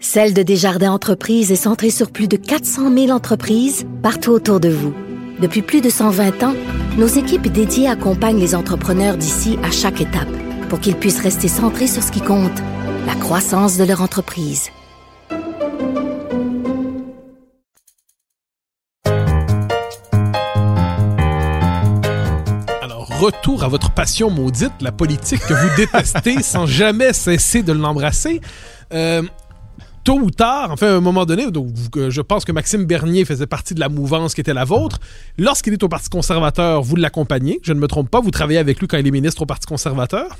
[0.00, 4.68] Celle de Desjardins Entreprises est centrée sur plus de 400 000 entreprises partout autour de
[4.68, 4.94] vous.
[5.40, 6.54] Depuis plus de 120 ans,
[6.96, 10.28] nos équipes dédiées accompagnent les entrepreneurs d'ici à chaque étape
[10.68, 12.56] pour qu'ils puissent rester centrés sur ce qui compte,
[13.06, 14.70] la croissance de leur entreprise.
[22.82, 27.72] Alors, retour à votre passion maudite, la politique que vous détestez sans jamais cesser de
[27.72, 28.40] l'embrasser.
[28.92, 29.22] Euh,
[30.08, 33.46] tôt ou tard, enfin à un moment donné, donc, je pense que Maxime Bernier faisait
[33.46, 35.00] partie de la mouvance qui était la vôtre.
[35.36, 38.80] Lorsqu'il est au Parti conservateur, vous l'accompagnez, je ne me trompe pas, vous travaillez avec
[38.80, 40.38] lui quand il est ministre au Parti conservateur.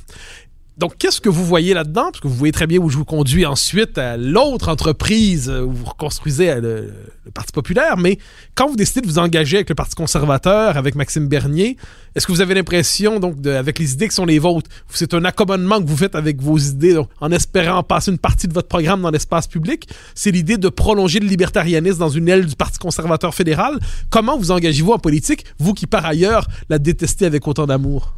[0.78, 2.04] Donc, qu'est-ce que vous voyez là-dedans?
[2.04, 5.72] Parce que vous voyez très bien où je vous conduis ensuite à l'autre entreprise où
[5.72, 6.92] vous reconstruisez le,
[7.34, 7.98] Parti populaire.
[7.98, 8.18] Mais
[8.54, 11.76] quand vous décidez de vous engager avec le Parti conservateur, avec Maxime Bernier,
[12.14, 15.24] est-ce que vous avez l'impression, donc, avec les idées qui sont les vôtres, c'est un
[15.24, 19.02] accommodement que vous faites avec vos idées, en espérant passer une partie de votre programme
[19.02, 19.88] dans l'espace public?
[20.14, 23.78] C'est l'idée de prolonger le libertarianisme dans une aile du Parti conservateur fédéral.
[24.10, 28.14] Comment vous engagez-vous en politique, vous qui, par ailleurs, la détestez avec autant d'amour?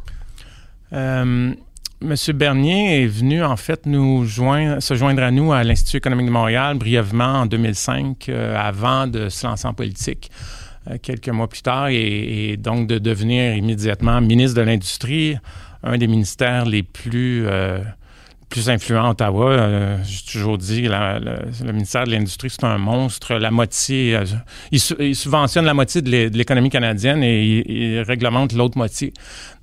[0.93, 1.53] Euh
[2.03, 6.25] Monsieur Bernier est venu en fait nous joindre, se joindre à nous à l'Institut économique
[6.25, 10.31] de Montréal brièvement en 2005, euh, avant de se lancer en politique.
[10.89, 15.37] Euh, quelques mois plus tard, et, donc de devenir immédiatement ministre de l'Industrie,
[15.83, 17.81] un des ministères les plus euh,
[18.51, 19.49] plus influent à Ottawa.
[19.49, 23.33] Euh, j'ai toujours dit, le ministère de l'Industrie, c'est un monstre.
[23.35, 24.25] La moitié, euh,
[24.71, 29.13] il, subventionne la moitié de l'économie canadienne et il, réglemente l'autre moitié.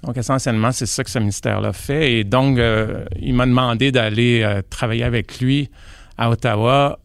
[0.03, 2.15] Donc, essentiellement, c'est ça que ce ministère-là fait.
[2.15, 5.71] Et donc, euh, il m'a demandé d'aller travailler avec lui
[6.17, 6.99] à Ottawa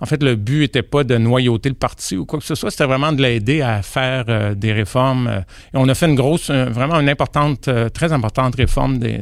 [0.00, 2.70] en fait, le but n'était pas de noyauter le parti ou quoi que ce soit,
[2.70, 5.26] c'était vraiment de l'aider à faire euh, des réformes.
[5.26, 9.18] Euh, et on a fait une grosse, vraiment une importante, euh, très importante réforme des,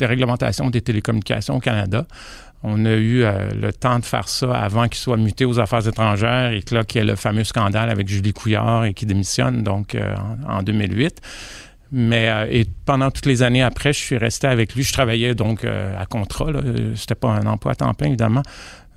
[0.00, 2.06] réglementations des télécommunications au Canada.
[2.62, 6.52] On a eu le temps de faire ça avant qu'il soit muté aux affaires étrangères
[6.52, 9.62] et que là, qu'il y ait le fameux scandale avec Julie Couillard et qui démissionne
[9.62, 9.94] donc
[10.48, 11.20] en, 2008.
[11.92, 14.82] Mais et pendant toutes les années après, je suis resté avec lui.
[14.82, 16.46] Je travaillais donc à contrat.
[16.94, 18.42] C'était pas un emploi à temps plein, évidemment.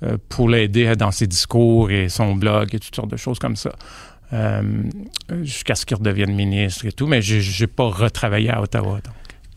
[0.04, 3.56] Euh, pour l'aider dans ses discours et son blog et toutes sortes de choses comme
[3.56, 3.72] ça.
[4.32, 4.62] Euh,
[5.42, 9.00] jusqu'à ce qu'il redevienne ministre et tout, mais je n'ai pas retravaillé à Ottawa.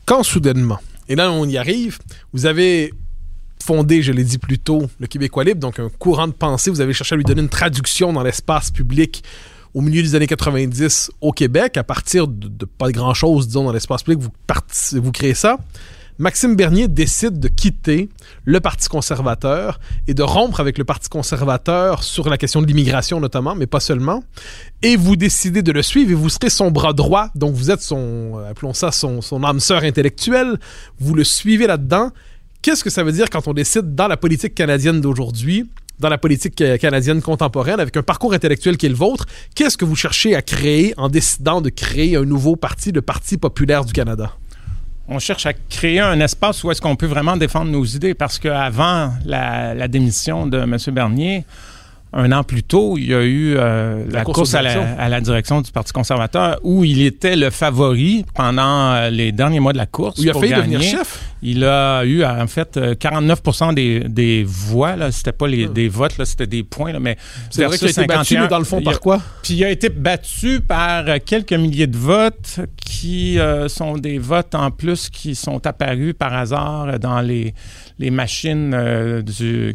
[0.04, 1.98] Quand soudainement, et là on y arrive,
[2.32, 2.92] vous avez
[3.62, 6.80] fondé, je l'ai dit plus tôt, le Québécois libre, donc un courant de pensée, vous
[6.80, 9.22] avez cherché à lui donner une traduction dans l'espace public
[9.74, 14.02] au milieu des années 90 au Québec, à partir de, pas grand-chose, disons, dans l'espace
[14.02, 14.28] public,
[14.94, 15.58] vous créez ça.
[16.18, 18.10] Maxime Bernier décide de quitter
[18.44, 23.18] le Parti conservateur et de rompre avec le Parti conservateur sur la question de l'immigration
[23.18, 24.22] notamment, mais pas seulement.
[24.82, 27.80] Et vous décidez de le suivre et vous serez son bras droit, donc vous êtes
[27.80, 30.58] son, euh, appelons ça son, son âme sœur intellectuelle.
[31.00, 32.10] Vous le suivez là-dedans.
[32.60, 36.18] Qu'est-ce que ça veut dire quand on décide dans la politique canadienne d'aujourd'hui dans la
[36.18, 40.34] politique canadienne contemporaine, avec un parcours intellectuel qui est le vôtre, qu'est-ce que vous cherchez
[40.34, 44.32] à créer en décidant de créer un nouveau parti, le Parti populaire du Canada?
[45.08, 48.38] On cherche à créer un espace où est-ce qu'on peut vraiment défendre nos idées parce
[48.38, 50.76] qu'avant la, la démission de M.
[50.92, 51.44] Bernier,
[52.14, 55.70] un an plus tôt, il y a eu euh, la, course, à, la, direction du
[55.72, 60.16] Parti conservateur où il était le favori pendant euh, les derniers mois de la course.
[60.18, 61.20] il a failli devenir chef?
[61.44, 64.94] Il a eu en fait 49 euh, des, des voix.
[64.94, 66.92] Là, c'était pas les, des votes, là, c'était des points.
[66.92, 67.16] Là, mais
[67.50, 69.20] c'est vrai qu'il a été battu, mais dans le fond, par quoi?
[69.42, 74.70] Puis il a été battu par quelques milliers de votes qui sont des votes en
[74.70, 77.54] plus qui sont apparus par hasard dans les
[77.98, 79.22] les machines euh,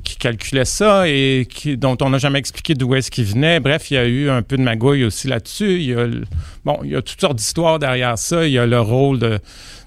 [0.04, 3.60] qui calculaient ça et dont on n'a jamais expliqué d'où est-ce qu'ils venaient.
[3.60, 5.78] Bref, il y a eu un peu de magouille aussi là-dessus.
[5.80, 6.08] Il y a,
[6.66, 8.46] bon, il y a toutes sortes d'histoires derrière ça.
[8.46, 9.40] Il y a le rôle de,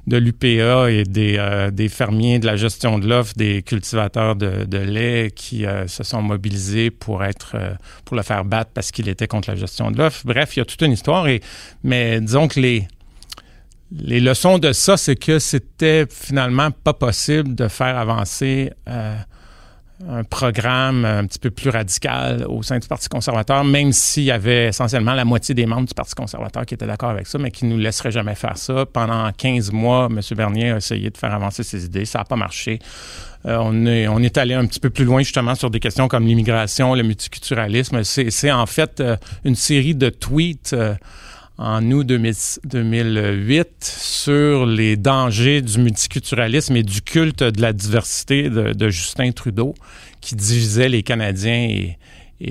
[0.06, 5.30] l'UPA et des, euh, des, fermiers de la gestion de l'offre, des cultivateurs de, lait
[5.34, 7.56] qui euh, se sont mobilisés pour être
[8.04, 10.22] pour le faire battre parce qu'il était contre la gestion de l'offre.
[10.24, 11.26] Bref, il y a toute une histoire.
[11.84, 12.86] Mais disons que les,
[13.92, 19.16] les leçons de ça, c'est que c'était finalement pas possible de faire avancer euh,
[20.08, 24.30] un programme un petit peu plus radical au sein du Parti conservateur, même s'il y
[24.30, 27.50] avait essentiellement la moitié des membres du Parti conservateur qui étaient d'accord avec ça, mais
[27.50, 28.86] qui ne nous laisseraient jamais faire ça.
[28.86, 30.20] Pendant 15 mois, M.
[30.36, 32.04] Bernier a essayé de faire avancer ses idées.
[32.04, 32.78] Ça n'a pas marché.
[33.46, 36.08] Euh, on, est, on est allé un petit peu plus loin justement sur des questions
[36.08, 38.04] comme l'immigration, le multiculturalisme.
[38.04, 40.74] C'est en fait euh, une série de tweets
[41.60, 48.88] en août 2008 sur les dangers du multiculturalisme et du culte de la diversité de,
[48.88, 49.74] Justin Trudeau,
[50.22, 51.98] qui divisait les Canadiens et,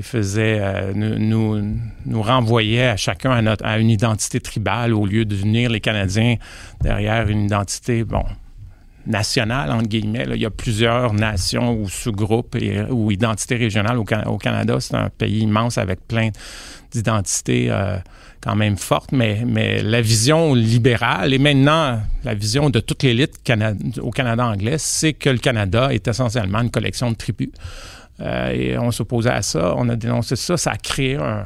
[0.04, 5.80] faisait euh, nous, renvoyait à chacun à, une identité tribale au lieu de venir les
[5.80, 6.36] Canadiens
[6.80, 8.24] derrière une identité, bon,
[9.08, 10.28] nationale, entre guillemets.
[10.36, 12.56] Il y a plusieurs nations ou sous-groupes
[12.92, 14.80] ou identités régionales au, Canada.
[14.80, 16.30] C'est un pays immense avec plein
[16.92, 17.72] d'identités.
[17.72, 17.98] Euh,
[18.42, 19.44] quand même forte, mais,
[19.84, 23.36] la vision libérale et maintenant la vision de toute l'élite
[24.02, 27.50] au Canada anglais, c'est que le Canada est essentiellement une collection de tribus.
[28.22, 31.46] Euh, et on s'opposait à ça, on a dénoncé ça, ça a créé un,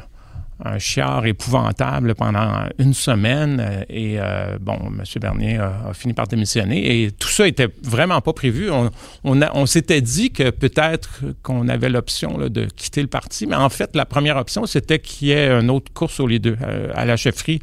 [0.63, 3.59] un chiard épouvantable pendant une semaine.
[3.59, 5.03] Euh, et euh, bon, M.
[5.19, 7.03] Bernier a, fini par démissionner.
[7.03, 8.71] Et tout ça était vraiment pas prévu.
[8.71, 8.89] On,
[9.23, 13.95] on, s'était dit que peut-être qu'on avait l'option de quitter le parti, mais en fait,
[13.95, 17.17] la première option, c'était qu'il y ait une autre course aux deux, euh, à la
[17.17, 17.61] chefferie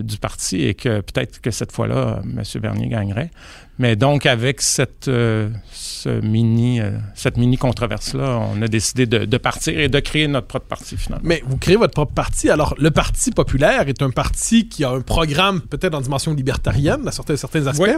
[0.00, 2.42] du parti et que peut-être que cette fois-là, M.
[2.62, 3.30] Bernier gagnerait.
[3.78, 5.08] Mais donc, avec cette,
[6.22, 10.66] mini, euh, cette mini controverse-là, on a décidé de, partir et de créer notre propre
[10.66, 11.26] parti finalement.
[11.26, 12.50] Mais vous créez votre propre parti.
[12.50, 17.06] Alors, le Parti populaire est un parti qui a un programme peut-être en dimension libertarienne,
[17.06, 17.96] à certains, certains aspects,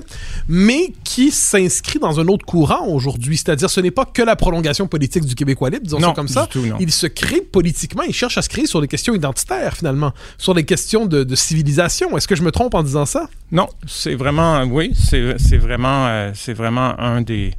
[0.49, 3.37] mais qui s'inscrit dans un autre courant aujourd'hui.
[3.37, 6.49] C'est-à-dire, ce n'est pas que la prolongation politique du Québécois libre, disons ça comme ça.
[6.81, 10.55] Il se crée politiquement, il cherche à se créer sur des questions identitaires finalement, sur
[10.55, 12.17] des questions de, civilisation.
[12.17, 13.29] Est-ce que je me trompe en disant ça?
[13.53, 17.53] Non, c'est vraiment, oui, c'est vraiment, euh, c'est vraiment un des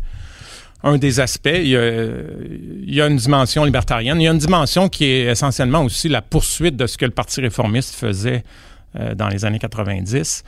[0.82, 1.50] un des aspects.
[1.54, 4.19] Il y, a, une dimension libertarienne.
[4.22, 7.12] Il y a une dimension qui est essentiellement aussi la poursuite de ce que le
[7.12, 8.43] Parti réformiste faisait
[8.95, 10.43] euh, dans les années 90,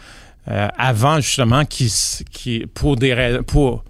[0.47, 1.93] euh, avant justement qui,
[2.31, 3.83] qui pour des pour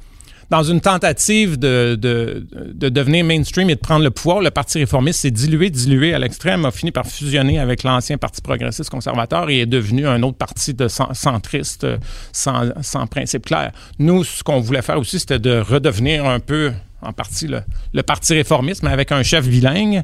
[0.52, 4.80] dans une tentative de, de, de, devenir mainstream et de prendre le pouvoir, le Parti
[4.80, 9.50] réformiste s'est dilué, dilué à l'extrême, a fini par fusionner avec l'ancien Parti progressiste conservateur
[9.50, 11.88] et est devenu un autre parti de centriste
[12.34, 13.72] sans, sans principe clair.
[13.98, 17.62] Nous, ce qu'on voulait faire aussi, c'était de redevenir un peu, en partie, le,
[17.94, 20.04] le Parti réformiste, mais avec un chef bilingue.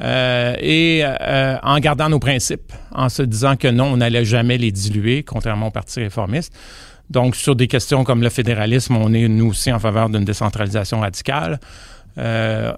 [0.00, 4.56] Euh, et euh, en gardant nos principes, en se disant que non, on n'allait jamais
[4.56, 6.52] les diluer, contrairement au Parti réformiste.
[7.14, 10.98] Donc, sur des questions comme le fédéralisme, on est, nous aussi, en faveur d'une décentralisation
[10.98, 11.60] radicale.
[12.18, 12.72] Euh,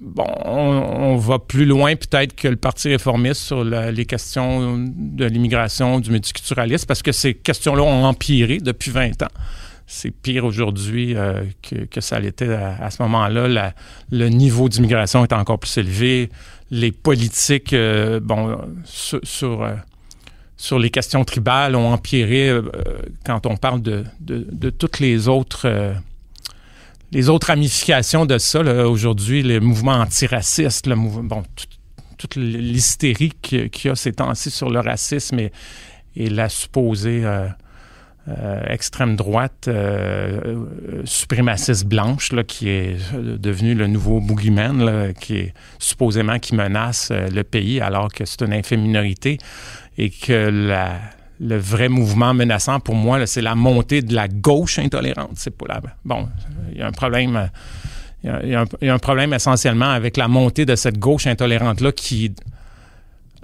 [0.00, 6.00] bon, on, va plus loin peut-être que le Parti réformiste sur les questions de l'immigration,
[6.00, 9.34] du multiculturalisme, parce que ces questions-là ont empiré depuis 20 ans.
[9.86, 13.72] C'est pire aujourd'hui euh, que, ça l'était à, ce moment-là.
[14.10, 16.30] Le niveau d'immigration est encore plus élevé.
[16.72, 19.64] Les politiques, euh, bon, sur sur
[20.74, 22.62] les questions tribales ont empiré euh,
[23.24, 24.04] quand on parle de,
[24.70, 25.94] toutes les autres euh,
[27.12, 28.60] les autres ramifications de ça.
[28.88, 31.44] Aujourd'hui, les mouvements antiracistes, le mouvement,
[32.18, 35.50] toute l'hystérie qu'il y a ces temps-ci sur le racisme et,
[36.16, 37.48] la supposée euh,
[38.68, 39.70] extrême droite
[41.04, 47.44] suprémaciste blanche là, qui est devenue le nouveau boogeyman, qui est supposément qui menace le
[47.44, 49.38] pays alors que c'est une infime minorité
[49.98, 50.50] et que
[51.40, 55.32] le vrai mouvement menaçant pour moi, c'est la montée de la gauche intolérante.
[55.34, 55.54] C'est
[56.04, 56.28] bon,
[56.72, 57.50] il y a un problème.
[58.24, 62.32] Il y, a un, problème essentiellement avec la montée de cette gauche intolérante-là qui,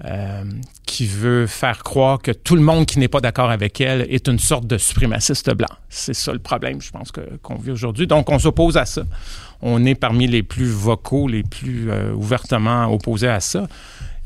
[0.04, 0.42] euh,
[0.86, 4.26] qui veut faire croire que tout le monde qui n'est pas d'accord avec elle est
[4.26, 5.68] une sorte de suprémaciste blanc.
[5.88, 8.08] C'est ça le problème, je pense, qu'on vit aujourd'hui.
[8.08, 9.04] Donc, on s'oppose à ça.
[9.60, 13.68] On est parmi les plus vocaux, les plus euh, ouvertement opposés à ça.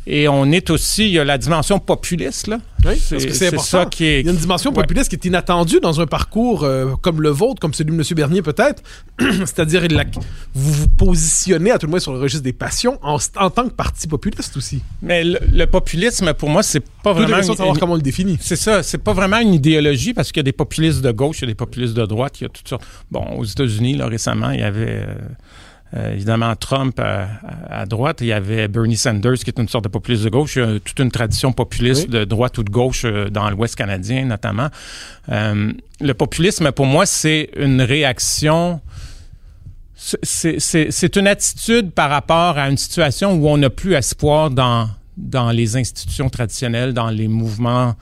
[0.09, 2.59] Et on est aussi, il y a la dimension populiste, là.
[2.85, 4.21] Oui, c'est ça qui est.
[4.21, 7.31] Il y a une dimension populiste qui est inattendue dans un parcours euh, comme le
[7.31, 8.05] vôtre, comme celui de M.
[8.15, 8.85] Bernier peut-être.
[9.19, 9.83] C'est-à-dire,
[10.55, 13.75] vous vous positionnez à tout le moins sur le registre des passions en, tant que
[13.75, 14.81] parti populiste aussi.
[15.03, 17.39] Mais le, populisme, pour moi, c'est pas vraiment.
[17.39, 18.39] Une, de savoir comment on le définit.
[18.41, 21.39] C'est ça, c'est pas vraiment une idéologie parce qu'il y a des populistes de gauche,
[21.39, 22.87] il y a des populistes de droite, il y a toutes sortes.
[23.11, 25.03] Bon, aux États-Unis, là, récemment, il y avait.
[25.03, 25.15] Euh,
[25.95, 29.89] euh, évidemment, Trump à, droite, il y avait Bernie Sanders qui est une sorte de
[29.89, 30.57] populiste de gauche.
[30.57, 33.77] Il y a toute une tradition populiste de droite ou de gauche euh, dans l'Ouest
[33.77, 34.69] canadien, notamment.
[35.31, 38.81] Euh, le populisme, pour moi, c'est une réaction
[39.99, 45.51] c'est une attitude par rapport à une situation où on n'a plus espoir dans, dans
[45.51, 47.95] les institutions traditionnelles, dans les mouvements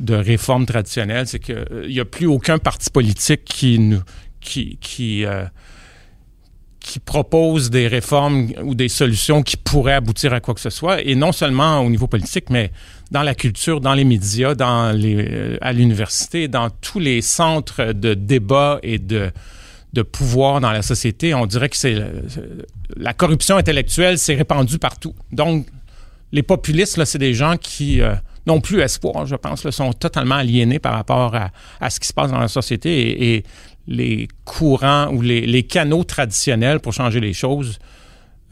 [0.00, 1.28] de réforme traditionnelle.
[1.28, 3.94] C'est qu'il n'y a plus aucun parti politique qui,
[4.40, 5.24] qui, qui,
[6.86, 11.02] qui propose des réformes ou des solutions qui pourraient aboutir à quoi que ce soit,
[11.02, 12.70] et non seulement au niveau politique, mais
[13.10, 18.78] dans la culture, dans les médias, euh, à l'université, dans tous les centres de débat
[18.84, 19.32] et de,
[19.94, 21.34] de pouvoir dans la société.
[21.34, 22.00] On dirait que c'est
[22.96, 25.14] la corruption intellectuelle s'est répandue partout.
[25.32, 25.66] Donc,
[26.30, 28.14] les populistes, là, c'est des gens qui euh,
[28.46, 32.12] n'ont plus espoir, je pense, sont totalement aliénés par rapport à, à, ce qui se
[32.12, 33.44] passe dans la société et
[33.86, 37.78] les courants ou les, canaux traditionnels pour changer les choses,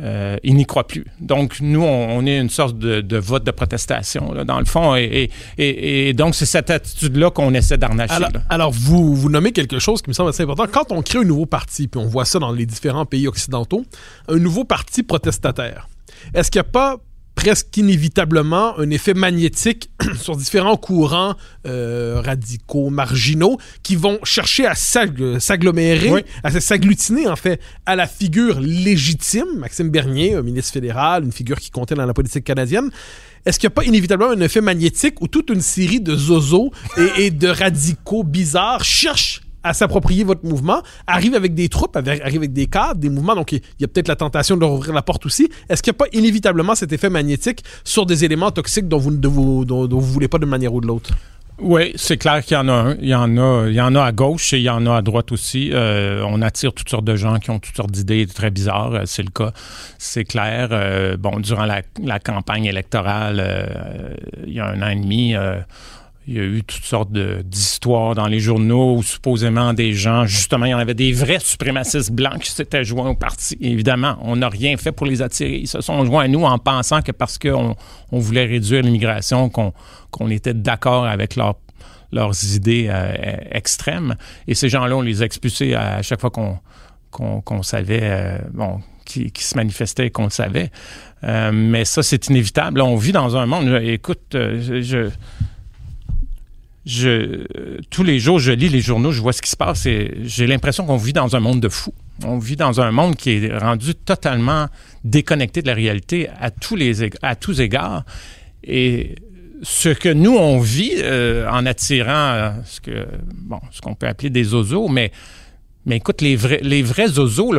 [0.00, 1.06] euh, ils n'y croient plus.
[1.20, 4.96] Donc, nous, on, est une sorte de, vote de protestation, dans le fond.
[4.96, 8.14] Et, donc, c'est cette attitude-là qu'on essaie d'arnacher.
[8.14, 10.66] Alors, alors, vous, vous nommez quelque chose qui me semble assez important.
[10.70, 13.84] Quand on crée un nouveau parti, puis on voit ça dans les différents pays occidentaux,
[14.28, 15.88] un nouveau parti protestataire,
[16.32, 16.98] est-ce qu'il n'y a pas
[17.34, 21.34] presque inévitablement un effet magnétique sur différents courants
[21.66, 28.60] euh, radicaux, marginaux, qui vont chercher à s'agglomérer, à s'agglutiner en fait à la figure
[28.60, 32.90] légitime, Maxime Bernier, un ministre fédéral, une figure qui comptait dans la politique canadienne.
[33.44, 36.72] Est-ce qu'il n'y a pas inévitablement un effet magnétique où toute une série de zozos
[36.96, 42.22] et, et de radicaux bizarres cherchent à s'approprier votre mouvement, arrive avec des troupes, arrive
[42.22, 43.34] avec des cadres, des mouvements.
[43.34, 45.50] Donc, il y a peut-être la tentation de leur ouvrir la porte aussi.
[45.68, 49.10] Est-ce qu'il n'y a pas inévitablement cet effet magnétique sur des éléments toxiques dont vous
[49.10, 51.10] ne voulez pas de manière ou de l'autre?
[51.60, 52.94] Oui, c'est clair qu'il y en a un.
[52.96, 54.96] Il y en a, il y en a à gauche et il y en a
[54.96, 55.70] à droite aussi.
[55.72, 58.94] Euh, on attire toutes sortes de gens qui ont toutes sortes d'idées très bizarres.
[58.94, 59.52] Euh, c'est le cas,
[59.96, 60.70] c'est clair.
[60.72, 63.68] Euh, bon, durant la, la campagne électorale,
[64.44, 65.36] il y a un an et demi,
[66.26, 70.64] il y a eu toutes sortes d'histoires dans les journaux où supposément des gens, justement,
[70.64, 73.58] il y en avait des vrais suprémacistes blancs qui s'étaient joints au parti.
[73.60, 75.58] évidemment, on n'a rien fait pour les attirer.
[75.58, 77.76] Ils se sont joints à nous en pensant que parce qu'on
[78.10, 84.14] on voulait réduire l'immigration, qu'on était d'accord avec leurs idées euh, extrêmes.
[84.48, 89.30] Et ces gens-là, on les a expulsés à chaque fois qu'on savait, euh, bon, qui,
[89.36, 90.70] se manifestait qu'on le savait.
[91.22, 92.80] Euh, mais ça, c'est inévitable.
[92.80, 93.78] on vit dans un monde.
[93.82, 95.10] Écoute, je
[96.86, 97.44] je,
[97.90, 100.46] tous les jours, je lis les journaux, je vois ce qui se passe et j'ai
[100.46, 101.94] l'impression qu'on vit dans un monde de fous.
[102.24, 104.66] On vit dans un monde qui est rendu totalement
[105.02, 108.04] déconnecté de la réalité à tous les à tous égards.
[108.62, 109.16] Et
[109.62, 114.06] ce que nous on vit euh, en attirant euh, ce que bon, ce qu'on peut
[114.06, 115.10] appeler des oiseaux, mais
[115.86, 116.84] mais écoute, les vrais, les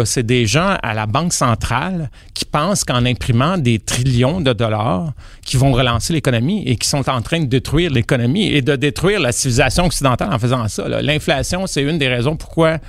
[0.06, 5.14] c'est des gens à la Banque centrale qui pensent qu'en imprimant des trillions de dollars,
[5.44, 9.20] qui vont relancer l'économie et qui sont en train de détruire l'économie et de détruire
[9.20, 10.88] la civilisation occidentale en faisant ça.
[11.02, 12.80] L'inflation, c'est une des raisons pourquoi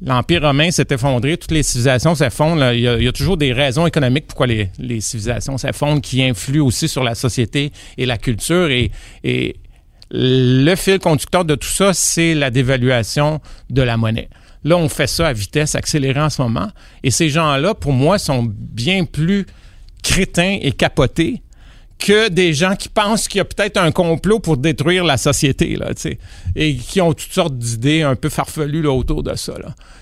[0.00, 2.72] l'Empire romain s'est effondré, toutes les civilisations s'effondrent.
[2.72, 4.70] Il, y a toujours des raisons économiques pourquoi les,
[5.00, 8.70] civilisations s'effondrent qui influent aussi sur la société et la culture.
[8.70, 8.90] Et
[10.10, 14.28] le fil conducteur de tout ça, c'est la dévaluation de la monnaie.
[14.64, 16.68] Là, on fait ça à vitesse accélérée en ce moment.
[17.02, 19.46] Et ces gens-là, pour moi, sont bien plus
[20.02, 21.42] crétins et capotés
[21.98, 25.76] que des gens qui pensent qu'il y a peut-être un complot pour détruire la société,
[25.76, 25.90] là,
[26.54, 29.54] et qui ont toutes sortes d'idées un peu farfelues autour de ça.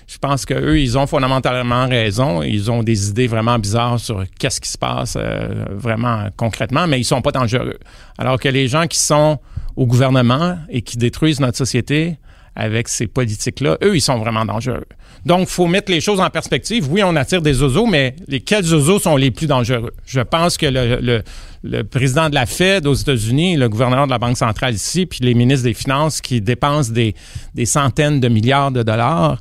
[0.05, 2.43] Je pense qu'eux, ils ont fondamentalement raison.
[2.43, 6.99] Ils ont des idées vraiment bizarres sur qu'est-ce qui se passe euh, vraiment concrètement, mais
[6.99, 7.79] ils sont pas dangereux.
[8.17, 9.39] Alors que les gens qui sont
[9.75, 12.17] au gouvernement et qui détruisent notre société,
[12.57, 14.85] avec ces politiques-là, eux, ils sont vraiment dangereux.
[15.25, 16.91] Donc, il faut mettre les choses en perspective.
[16.91, 19.93] Oui, on attire des oiseaux, mais lesquels oiseaux sont les plus dangereux?
[20.07, 21.21] Je pense que le,
[21.63, 25.19] le, président de la Fed aux États-Unis, le gouverneur de la Banque centrale ici, puis
[25.21, 27.13] les ministres des Finances qui dépensent des,
[27.53, 29.39] des centaines de milliards de dollars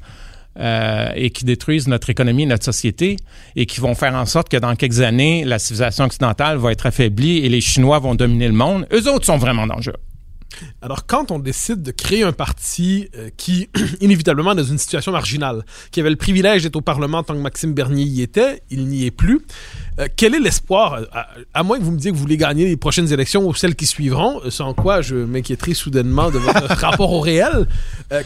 [0.58, 3.16] euh, et qui détruisent notre économie et notre société
[3.54, 6.84] et qui vont faire en sorte que dans quelques années, la civilisation occidentale va être
[6.84, 10.00] affaiblie et les Chinois vont dominer le monde, eux autres sont vraiment dangereux.
[10.82, 13.68] Alors, quand on décide de créer un parti euh, qui,
[14.00, 17.74] inévitablement, dans une situation marginale, qui avait le privilège d'être au Parlement tant que Maxime
[17.74, 19.40] Bernier y était, il n'y est plus,
[19.98, 21.00] euh, quel est l'espoir,
[21.52, 23.74] à, moins que vous me disiez que vous voulez gagner les prochaines élections ou celles
[23.74, 27.66] qui suivront, euh, sans quoi je m'inquiéterai soudainement de votre rapport au réel,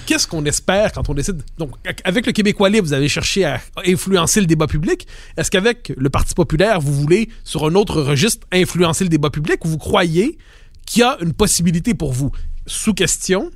[0.07, 1.43] qu'est-ce qu'on espère quand on décide...
[1.59, 1.73] Donc,
[2.05, 5.07] avec le Québécois libre, vous avez cherché à influencer le débat public.
[5.37, 9.65] Est-ce qu'avec le Parti populaire, vous voulez, sur un autre registre, influencer le débat public
[9.65, 10.39] ou vous croyez
[10.87, 12.31] qu'il y a une possibilité pour vous.
[12.67, 13.51] Sous question,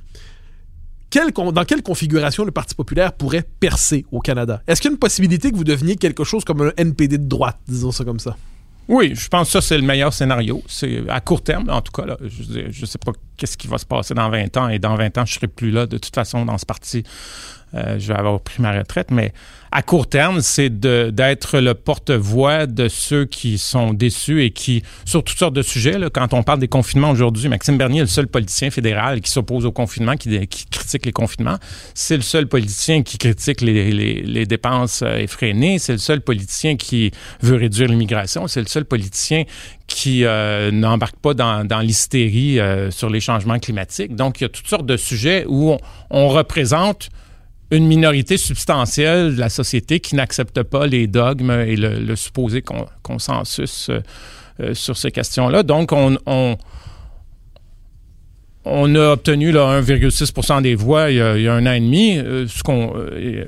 [1.11, 4.61] dans quelle configuration le Parti populaire pourrait percer au Canada?
[4.67, 7.27] Est-ce qu'il y a une possibilité que vous deveniez quelque chose comme un NPD de
[7.27, 8.35] droite, disons ça comme ça?
[8.87, 10.61] Oui, je pense que ça, c'est le meilleur scénario.
[10.67, 12.17] C'est à court terme, en tout cas.
[12.21, 14.69] je ne sais pas qu'est-ce qui va se passer dans 20 ans.
[14.69, 17.03] Et dans 20 ans, je ne serai plus là, de toute façon, dans ce parti.
[17.75, 19.11] Euh, je vais avoir pris ma retraite.
[19.11, 19.33] Mais
[19.71, 25.23] à court terme, c'est d'être le porte-voix de ceux qui sont déçus et qui, sur
[25.23, 28.27] toutes sortes de sujets, quand on parle des confinements aujourd'hui, Maxime Bernier est le seul
[28.27, 31.57] politicien fédéral qui s'oppose au confinement, qui, critique les confinements.
[31.93, 35.79] C'est le seul politicien qui critique les, dépenses euh, effrénées.
[35.79, 37.11] C'est le seul politicien qui
[37.41, 38.47] veut réduire l'immigration.
[38.47, 39.43] C'est le seul politicien
[39.87, 42.59] qui euh, n'embarque pas dans, l'hystérie
[42.91, 44.15] sur les changements climatiques.
[44.15, 45.75] Donc, il y a toutes sortes de sujets où
[46.09, 47.09] on représente
[47.75, 52.63] une minorité substantielle de la société qui n'accepte pas les dogmes et le, supposé
[53.01, 53.99] consensus euh,
[54.61, 55.63] euh, sur ces questions-là.
[55.63, 56.55] Donc, on, on,
[58.95, 62.17] a obtenu 1,6% des voix il y, a, un an et demi.
[62.17, 62.93] Euh, ce qu'on,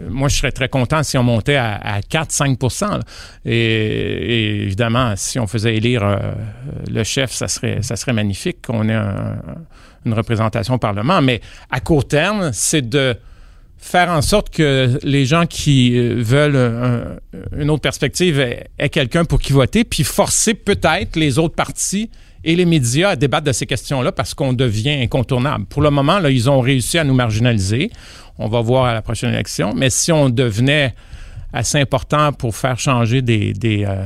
[0.09, 2.99] moi, je serais très content si on montait à, 4-5%
[3.45, 6.19] et, évidemment, si on faisait élire
[6.89, 8.99] le chef, ça serait, ça serait magnifique qu'on ait
[10.05, 11.21] une représentation au Parlement.
[11.21, 13.17] Mais à court terme, c'est de
[13.77, 17.19] faire en sorte que les gens qui euh, veulent
[17.57, 22.09] une autre perspective aient, quelqu'un pour qui voter, puis forcer peut-être les autres partis
[22.43, 25.65] et les médias à débattre de ces questions-là parce qu'on devient incontournable.
[25.65, 27.91] Pour le moment, là, ils ont réussi à nous marginaliser.
[28.37, 29.73] On va voir à la prochaine élection.
[29.75, 30.93] Mais si on devenait
[31.53, 33.53] assez important pour faire changer des,
[33.85, 34.05] euh,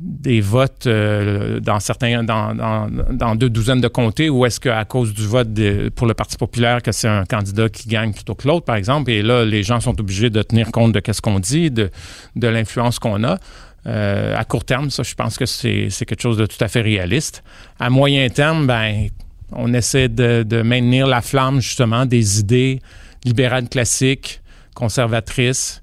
[0.00, 5.12] des votes euh, dans certains dans, dans, deux douzaines de comtés ou est-ce qu'à cause
[5.12, 5.48] du vote
[5.94, 9.10] pour le Parti populaire que c'est un candidat qui gagne plutôt que l'autre, par exemple,
[9.10, 11.90] et là, les gens sont obligés de tenir compte de ce qu'on dit, de,
[12.34, 13.38] de l'influence qu'on a.
[13.86, 16.80] Euh, à court terme, ça, je pense que c'est quelque chose de tout à fait
[16.80, 17.42] réaliste.
[17.78, 19.08] À moyen terme, ben,
[19.52, 22.80] on essaie de, de maintenir la flamme, justement, des idées
[23.26, 24.40] libérales classiques,
[24.74, 25.82] conservatrices,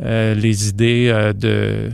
[0.00, 1.90] euh, les idées de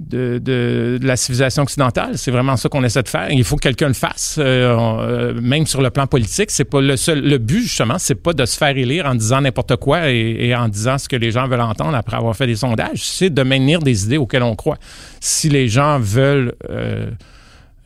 [0.00, 2.18] de, la civilisation occidentale.
[2.18, 3.30] C'est vraiment ça qu'on essaie de faire.
[3.30, 6.50] Il faut que quelqu'un le fasse, euh, euh, même sur le plan politique.
[6.50, 7.22] C'est pas le seul.
[7.22, 10.68] Le but justement, c'est pas de se faire élire en disant n'importe quoi et, en
[10.68, 13.02] disant ce que les gens veulent entendre après avoir fait des sondages.
[13.02, 14.78] C'est de maintenir des idées auxquelles on croit.
[15.20, 17.10] Si les gens veulent euh,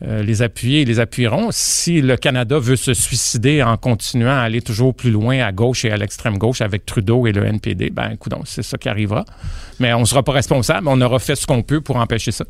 [0.01, 1.49] euh, les appuyer, les appuieront.
[1.51, 5.83] Si le Canada veut se suicider en continuant à aller toujours plus loin à gauche
[5.83, 9.25] et à l'extrême gauche avec Trudeau et le NPD, ben écoute, c'est ça qui arrivera.
[9.79, 12.45] Mais on ne sera pas responsable, on aura fait ce qu'on peut pour empêcher ça.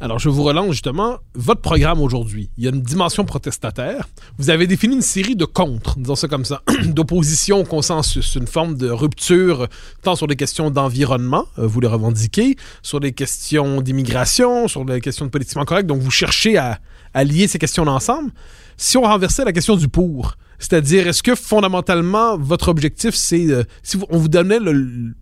[0.00, 2.50] Alors, je vous relance justement votre programme aujourd'hui.
[2.56, 4.08] Il y a une dimension protestataire.
[4.38, 8.46] Vous avez défini une série de contre, disons ça comme ça, d'opposition au consensus, une
[8.46, 9.66] forme de rupture
[10.02, 15.00] tant sur des questions d'environnement, euh, vous les revendiquez, sur des questions d'immigration, sur des
[15.00, 15.86] questions de politiquement correct.
[15.86, 16.78] Donc, vous cherchez à,
[17.24, 18.30] lier ces questions ensemble.
[18.76, 23.64] Si on renversait la question du pour, c'est-à-dire, est-ce que fondamentalement, votre objectif, c'est, euh,
[23.82, 25.14] si on vous donnait le,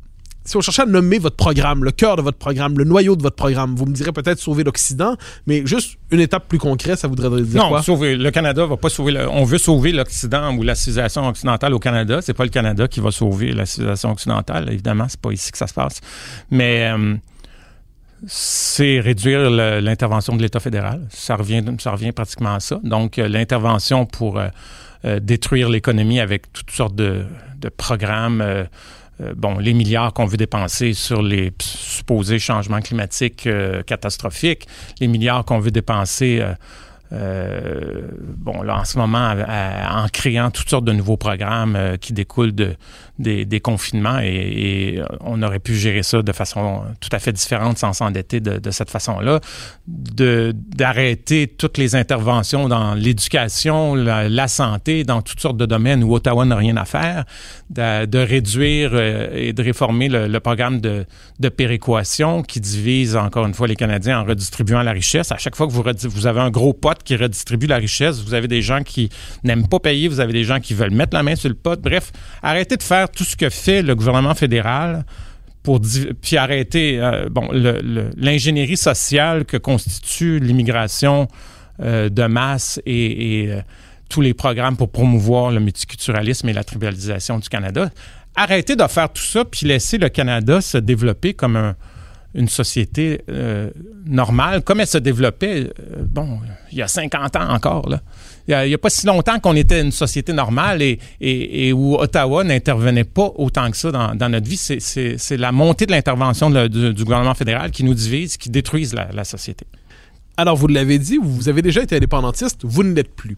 [0.47, 3.22] si on cherchait à nommer votre programme, le cœur de votre programme, le noyau de
[3.22, 5.16] votre programme, vous me direz peut-être sauver l'Occident,
[5.47, 7.82] mais juste une étape plus concrète, ça voudrait dire non, quoi?
[7.82, 9.26] sauver le Canada va pas sauver.
[9.30, 12.20] on veut sauver l'Occident ou la civilisation occidentale au Canada.
[12.22, 14.68] C'est pas le Canada qui va sauver la civilisation occidentale.
[14.70, 16.01] Évidemment, c'est pas ici que ça se passe.
[16.51, 17.16] Mais euh,
[18.26, 21.07] c'est réduire l'intervention de l'État fédéral.
[21.11, 22.80] Ça revient, ça revient pratiquement à ça.
[22.84, 27.24] Donc, euh, l'intervention pour euh, détruire l'économie avec toutes sortes de,
[27.59, 28.42] de programmes
[29.20, 34.66] euh, bon, les milliards qu'on veut dépenser sur les supposés changements climatiques euh, catastrophiques,
[35.00, 36.42] les milliards qu'on veut dépenser
[37.12, 38.02] euh,
[38.38, 42.54] bon, là, en ce moment, en créant toutes sortes de nouveaux programmes euh, qui découlent
[42.54, 42.74] de,
[43.18, 47.92] des, confinements et, on aurait pu gérer ça de façon tout à fait différente sans
[47.92, 49.40] s'endetter de, cette façon-là,
[49.86, 56.44] d'arrêter toutes les interventions dans l'éducation, la, santé, dans toutes sortes de domaines où Ottawa
[56.44, 57.24] n'a rien à faire,
[57.70, 61.07] de, réduire euh, et de réformer le, programme de,
[61.40, 65.32] de péréquation qui divise encore une fois les Canadiens en redistribuant la richesse.
[65.32, 68.34] À chaque fois que vous, vous avez un gros pot qui redistribue la richesse, vous
[68.34, 69.09] avez des gens qui
[69.44, 71.80] n'aiment pas payer, vous avez des gens qui veulent mettre la main sur le pot.
[71.80, 75.05] Bref, arrêtez de faire tout ce que fait le gouvernement fédéral
[75.62, 75.80] pour
[76.22, 77.49] puis arrêter euh, bon
[78.16, 81.26] l'ingénierie sociale que constitue l'immigration
[81.80, 83.61] euh, de masse et, euh,
[84.09, 87.90] tous les programmes pour promouvoir le multiculturalisme et la tribalisation du Canada.
[88.36, 91.74] Arrêtez de faire tout ça puis laisser le Canada se développer comme un,
[92.37, 93.70] une société euh,
[94.07, 96.39] normale, comme elle se développait, euh, bon,
[96.70, 98.01] il y a 50 ans encore, là.
[98.49, 103.03] Il n'y a, pas si longtemps qu'on était une société normale et, où Ottawa n'intervenait
[103.03, 104.57] pas autant que ça dans, notre vie.
[104.57, 109.66] C'est la montée de l'intervention du, gouvernement fédéral qui nous divise, qui détruise la société.
[110.39, 113.37] Alors, vous l'avez dit, vous avez déjà été indépendantiste, vous ne l'êtes plus.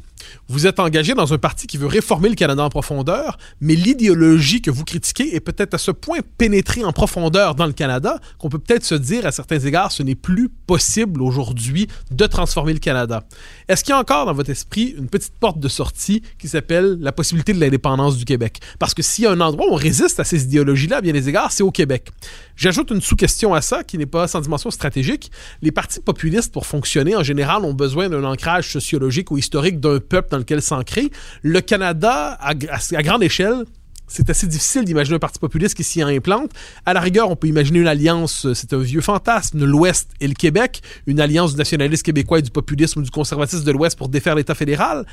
[0.48, 4.60] Vous êtes engagé dans un parti qui veut réformer le Canada en profondeur, mais l'idéologie
[4.60, 8.48] que vous critiquez est peut-être à ce point pénétrée en profondeur dans le Canada qu'on
[8.48, 12.80] peut peut-être se dire à certains égards ce n'est plus possible aujourd'hui de transformer le
[12.80, 13.22] Canada.
[13.68, 16.96] Est-ce qu'il y a encore dans votre esprit une petite porte de sortie qui s'appelle
[17.00, 18.60] la possibilité de l'indépendance du Québec?
[18.78, 21.12] Parce que s'il y a un endroit où on résiste à ces idéologies-là, à bien
[21.12, 22.08] des égards, c'est au Québec.
[22.56, 25.30] J'ajoute une sous-question à ça qui n'est pas sans dimension stratégique.
[25.60, 30.00] Les partis populistes, pour fonctionner, en général, ont besoin d'un ancrage sociologique ou historique d'un
[30.00, 31.10] peuple dans lequel s'ancrer.
[31.42, 33.64] Le Canada, à, grande échelle,
[34.08, 36.50] c'est assez difficile d'imaginer un parti populiste qui s'y implante.
[36.84, 40.26] À la rigueur, on peut imaginer une alliance, euh, c'est un vieux fantasme, l'Ouest et
[40.26, 43.96] le Québec, une alliance du nationalisme québécois et du populisme ou du conservatisme de l'Ouest
[43.96, 45.06] pour défaire l'État fédéral.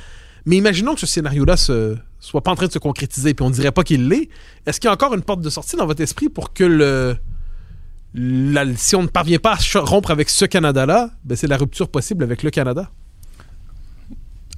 [0.46, 3.50] Mais imaginons que ce scénario-là ne soit pas en train de se concrétiser, puis on
[3.50, 4.30] dirait pas qu'il l'est.
[4.66, 7.18] Est-ce qu'il y a encore une porte de sortie dans votre esprit pour que le,
[8.78, 12.24] si on ne parvient pas à rompre avec ce Canada-là, ben c'est la rupture possible
[12.24, 12.92] avec le Canada?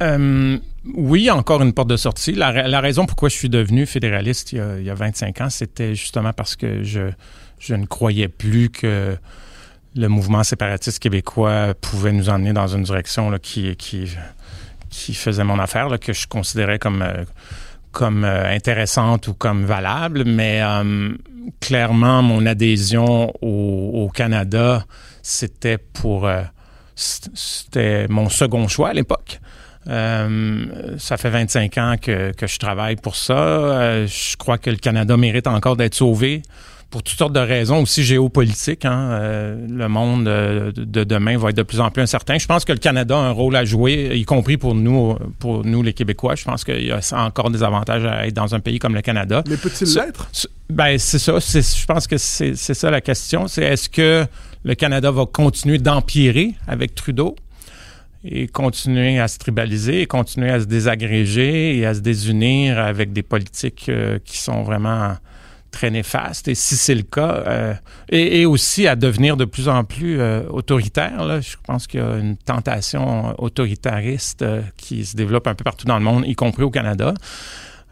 [0.04, 0.58] Euh,
[0.94, 2.34] oui, encore une porte de sortie.
[2.34, 6.56] La, raison pourquoi je suis devenu fédéraliste il y a, 25 ans, c'était justement parce
[6.56, 7.12] que je,
[7.60, 9.18] je, ne croyais plus que
[9.96, 14.08] le mouvement séparatiste québécois pouvait nous emmener dans une direction qui, qui,
[14.90, 17.24] qui faisait mon affaire, que je considérais comme, euh,
[18.02, 20.62] euh, intéressante ou comme valable, mais
[21.60, 24.86] clairement, mon adhésion au, Canada,
[25.24, 26.30] c'était pour...
[27.00, 29.40] C'était mon second choix à l'époque.
[29.88, 34.06] Ça fait 25 ans que, que je travaille pour ça.
[34.06, 36.42] je crois que le Canada mérite encore d'être sauvé
[36.90, 38.86] pour toutes sortes de raisons aussi géopolitiques.
[38.86, 42.38] Hein, euh, le monde euh, de demain va être de plus en plus incertain.
[42.38, 45.66] Je pense que le Canada a un rôle à jouer, y compris pour nous, pour
[45.66, 46.36] nous les Québécois.
[46.36, 49.02] Je pense qu'il y a encore des avantages à être dans un pays comme le
[49.02, 49.44] Canada.
[49.50, 50.30] Mais peut-il l'être?
[50.70, 51.40] Ben c'est ça.
[51.40, 53.48] Je pense que c'est ça la question.
[53.48, 54.26] C'est est-ce que
[54.64, 57.36] le Canada va continuer d'empirer avec Trudeau?
[58.30, 63.24] Et continuer à se tribaliser, continuer à se désagréger et à se désunir avec des
[63.24, 65.16] politiques euh, qui sont vraiment
[65.72, 66.48] très néfaste.
[66.48, 67.74] Et si c'est le cas, euh,
[68.10, 72.18] et, aussi à devenir de plus en plus euh, autoritaire, je pense qu'il y a
[72.18, 74.46] une tentation autoritariste
[74.78, 77.14] qui se développe un peu partout dans le monde, y compris au Canada.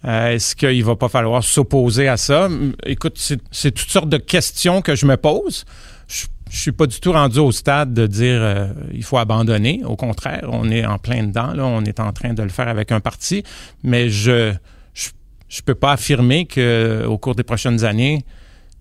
[0.07, 2.47] Est-ce qu'il va pas falloir s'opposer à ça?
[2.85, 5.65] Écoute, c'est toutes sortes de questions que je me pose.
[6.07, 9.81] Je, je suis pas du tout rendu au stade de dire il faut abandonner.
[9.85, 11.53] Au contraire, on est en plein dedans.
[11.57, 13.43] On est en train de le faire avec un parti,
[13.83, 14.53] mais je
[15.47, 18.25] je peux pas affirmer que au cours des prochaines années,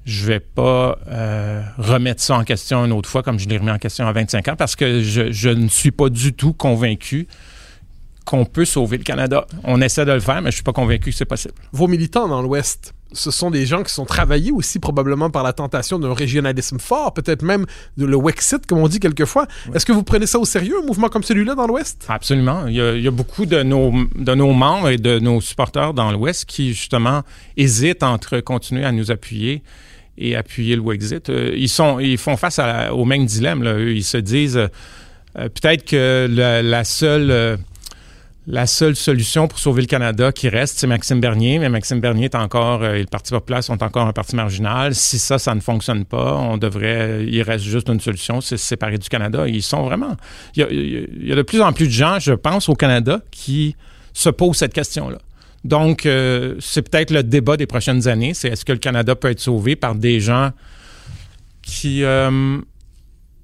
[0.05, 3.71] je vais pas euh, remettre ça en question une autre fois comme je l'ai remis
[3.71, 7.27] en question à 25 ans parce que je, je ne suis pas du tout convaincu
[8.25, 9.47] qu'on peut sauver le Canada.
[9.65, 11.55] On essaie de le faire, mais je suis pas convaincu que c'est possible.
[11.73, 15.53] Vos militants dans l'Ouest, ce sont des gens qui sont travaillés aussi probablement par la
[15.53, 19.47] tentation d'un régionalisme fort, peut-être même de le Wexit, comme on dit quelquefois.
[19.75, 22.05] Est-ce que vous prenez ça au sérieux, un mouvement comme celui-là dans l'Ouest?
[22.09, 22.67] Absolument.
[22.67, 26.45] Il y, a, beaucoup de nos, de nos membres et de nos supporters dans l'Ouest
[26.45, 27.23] qui, justement,
[27.57, 29.63] hésitent entre continuer à nous appuyer
[30.19, 31.29] et appuyer le Wexit.
[31.29, 32.61] Euh, ils, sont, ils font face
[32.93, 33.63] au même dilemme.
[33.63, 33.79] Là.
[33.79, 34.69] Ils se disent euh,
[35.49, 37.31] peut-être que la, seule...
[37.31, 37.57] Euh,
[38.47, 42.27] la seule solution pour sauver le Canada qui reste, c'est Maxime Bernier, mais Maxime Bernier
[42.27, 44.95] est encore, euh, et le Parti populaire sont encore un parti marginal.
[44.95, 48.67] Si ça, ça ne fonctionne pas, on devrait, il reste juste une solution, c'est se
[48.67, 49.49] séparer du Canada.
[49.49, 50.17] Ils sont vraiment,
[50.57, 50.61] il
[51.23, 53.77] y, a, de plus en plus de gens, je pense, au Canada qui
[54.13, 55.19] se posent cette question-là.
[55.65, 59.31] Donc, euh, c'est peut-être le débat des prochaines années, c'est est-ce que le Canada peut
[59.31, 60.51] être sauvé par des gens
[61.63, 62.59] qui euh,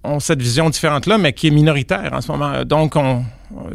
[0.05, 2.67] ont cette vision différente-là, mais qui est minoritaire en ce moment.
[2.67, 3.25] Donc, on,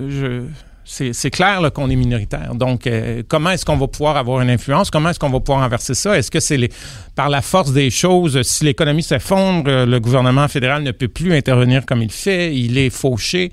[0.08, 0.44] je,
[0.86, 2.54] c'est clair qu'on est minoritaire.
[2.56, 4.92] Donc, euh, comment est-ce qu'on va pouvoir avoir une influence?
[4.92, 6.18] Comment est-ce qu'on va pouvoir inverser ça?
[6.18, 6.70] Est-ce que c'est
[7.16, 11.86] par la force des choses, si l'économie s'effondre, le gouvernement fédéral ne peut plus intervenir
[11.86, 13.52] comme il fait, il est fauché?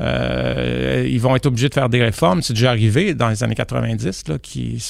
[0.00, 2.42] Euh, ils vont être obligés de faire des réformes.
[2.42, 4.36] C'est déjà arrivé dans les années 90, là,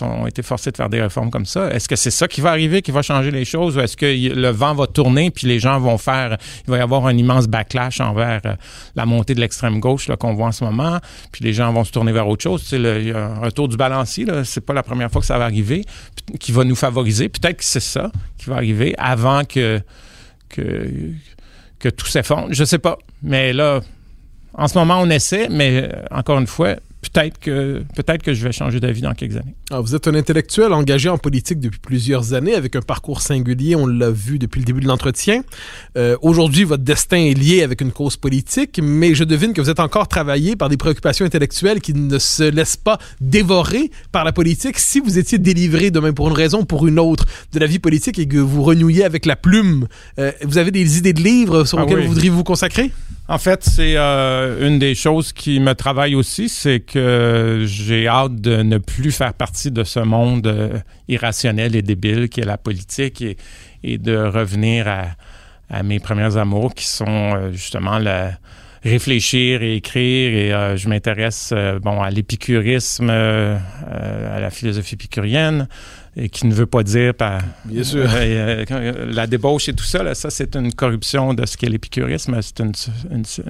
[0.03, 1.71] ont été forcés de faire des réformes comme ça.
[1.71, 4.07] Est-ce que c'est ça qui va arriver, qui va changer les choses, ou est-ce que
[4.07, 7.47] le vent va tourner, puis les gens vont faire, il va y avoir un immense
[7.47, 8.55] backlash envers euh,
[8.97, 10.99] la montée de l'extrême gauche qu'on voit en ce moment,
[11.33, 12.71] puis les gens vont se tourner vers autre chose?
[12.73, 15.85] Y a un retour du balancier, c'est pas la première fois que ça va arriver,
[16.41, 17.29] qui va nous favoriser.
[17.29, 19.81] Peut-être que c'est ça qui va arriver avant que,
[20.49, 20.91] que,
[21.79, 22.49] que tout s'effondre.
[22.51, 22.99] Je sais pas.
[23.23, 23.81] Mais là,
[24.57, 28.45] en ce moment, on essaie, mais euh, encore une fois, peut-être que, peut-être que je
[28.45, 29.55] vais changer d'avis dans quelques années.
[29.71, 33.77] Ah, vous êtes un intellectuel engagé en politique depuis plusieurs années, avec un parcours singulier,
[33.77, 35.43] on l'a vu depuis le début de l'entretien.
[35.97, 39.71] Euh, aujourd'hui, votre destin est lié avec une cause politique, mais je devine que vous
[39.71, 44.33] êtes encore travaillé par des préoccupations intellectuelles qui ne se laissent pas dévorer par la
[44.33, 44.79] politique.
[44.79, 47.79] Si vous étiez délivré demain pour une raison ou pour une autre de la vie
[47.79, 49.89] politique et que vous renouiez avec la plume,
[50.19, 52.91] euh, vous avez des idées de livres sur ah lesquels vous voudriez vous consacrer?
[53.27, 58.37] En fait, c'est euh, une des choses qui me travaille aussi, c'est que j'ai hâte
[58.37, 62.59] de ne plus faire partie de ce monde euh, irrationnel et débile qui est la
[62.59, 63.25] politique
[63.83, 64.87] et, de revenir
[65.71, 68.33] à, mes premiers amours qui sont euh, justement la,
[68.83, 75.69] réfléchir et écrire et je m'intéresse bon à l'épicurisme, à la philosophie épicurienne,
[76.17, 78.09] et qui ne veut pas dire par Bien sûr.
[78.15, 81.69] Euh, euh, la débauche et tout ça, là, ça c'est une corruption de ce qu'est
[81.69, 82.41] l'épicurisme.
[82.41, 82.73] C'est une,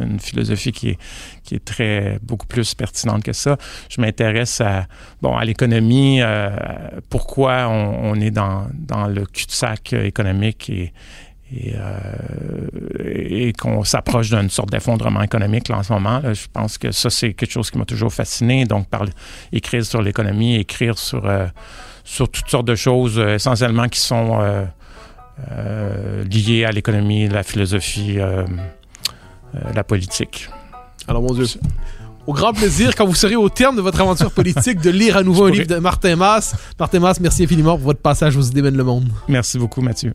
[0.00, 0.98] une, philosophie qui est,
[1.42, 3.56] qui est très beaucoup plus pertinente que ça.
[3.88, 4.86] Je m'intéresse à
[5.22, 6.50] bon à l'économie, euh,
[7.08, 10.92] pourquoi on, on, est dans, dans le cul-de-sac économique et,
[11.52, 12.68] et, euh,
[13.04, 16.20] et qu'on s'approche d'une sorte d'effondrement économique là, en ce moment.
[16.20, 16.32] Là.
[16.32, 18.64] Je pense que ça, c'est quelque chose qui m'a toujours fasciné.
[18.64, 19.04] Donc, par,
[19.52, 21.26] écrire sur l'économie, écrire sur
[22.05, 24.64] sur toutes sortes de choses, euh, essentiellement qui sont euh,
[25.50, 28.18] euh, liées à l'économie, la philosophie,
[29.74, 30.48] la politique.
[31.09, 31.46] Alors, mon Dieu.
[32.26, 35.22] Au grand plaisir, quand vous serez au terme de votre aventure politique, de lire à
[35.22, 36.55] nouveau un livre de Martin Mass.
[36.78, 39.09] Martin Mass, merci infiniment pour votre passage aux idées mènent le monde.
[39.28, 40.14] Merci beaucoup, Mathieu.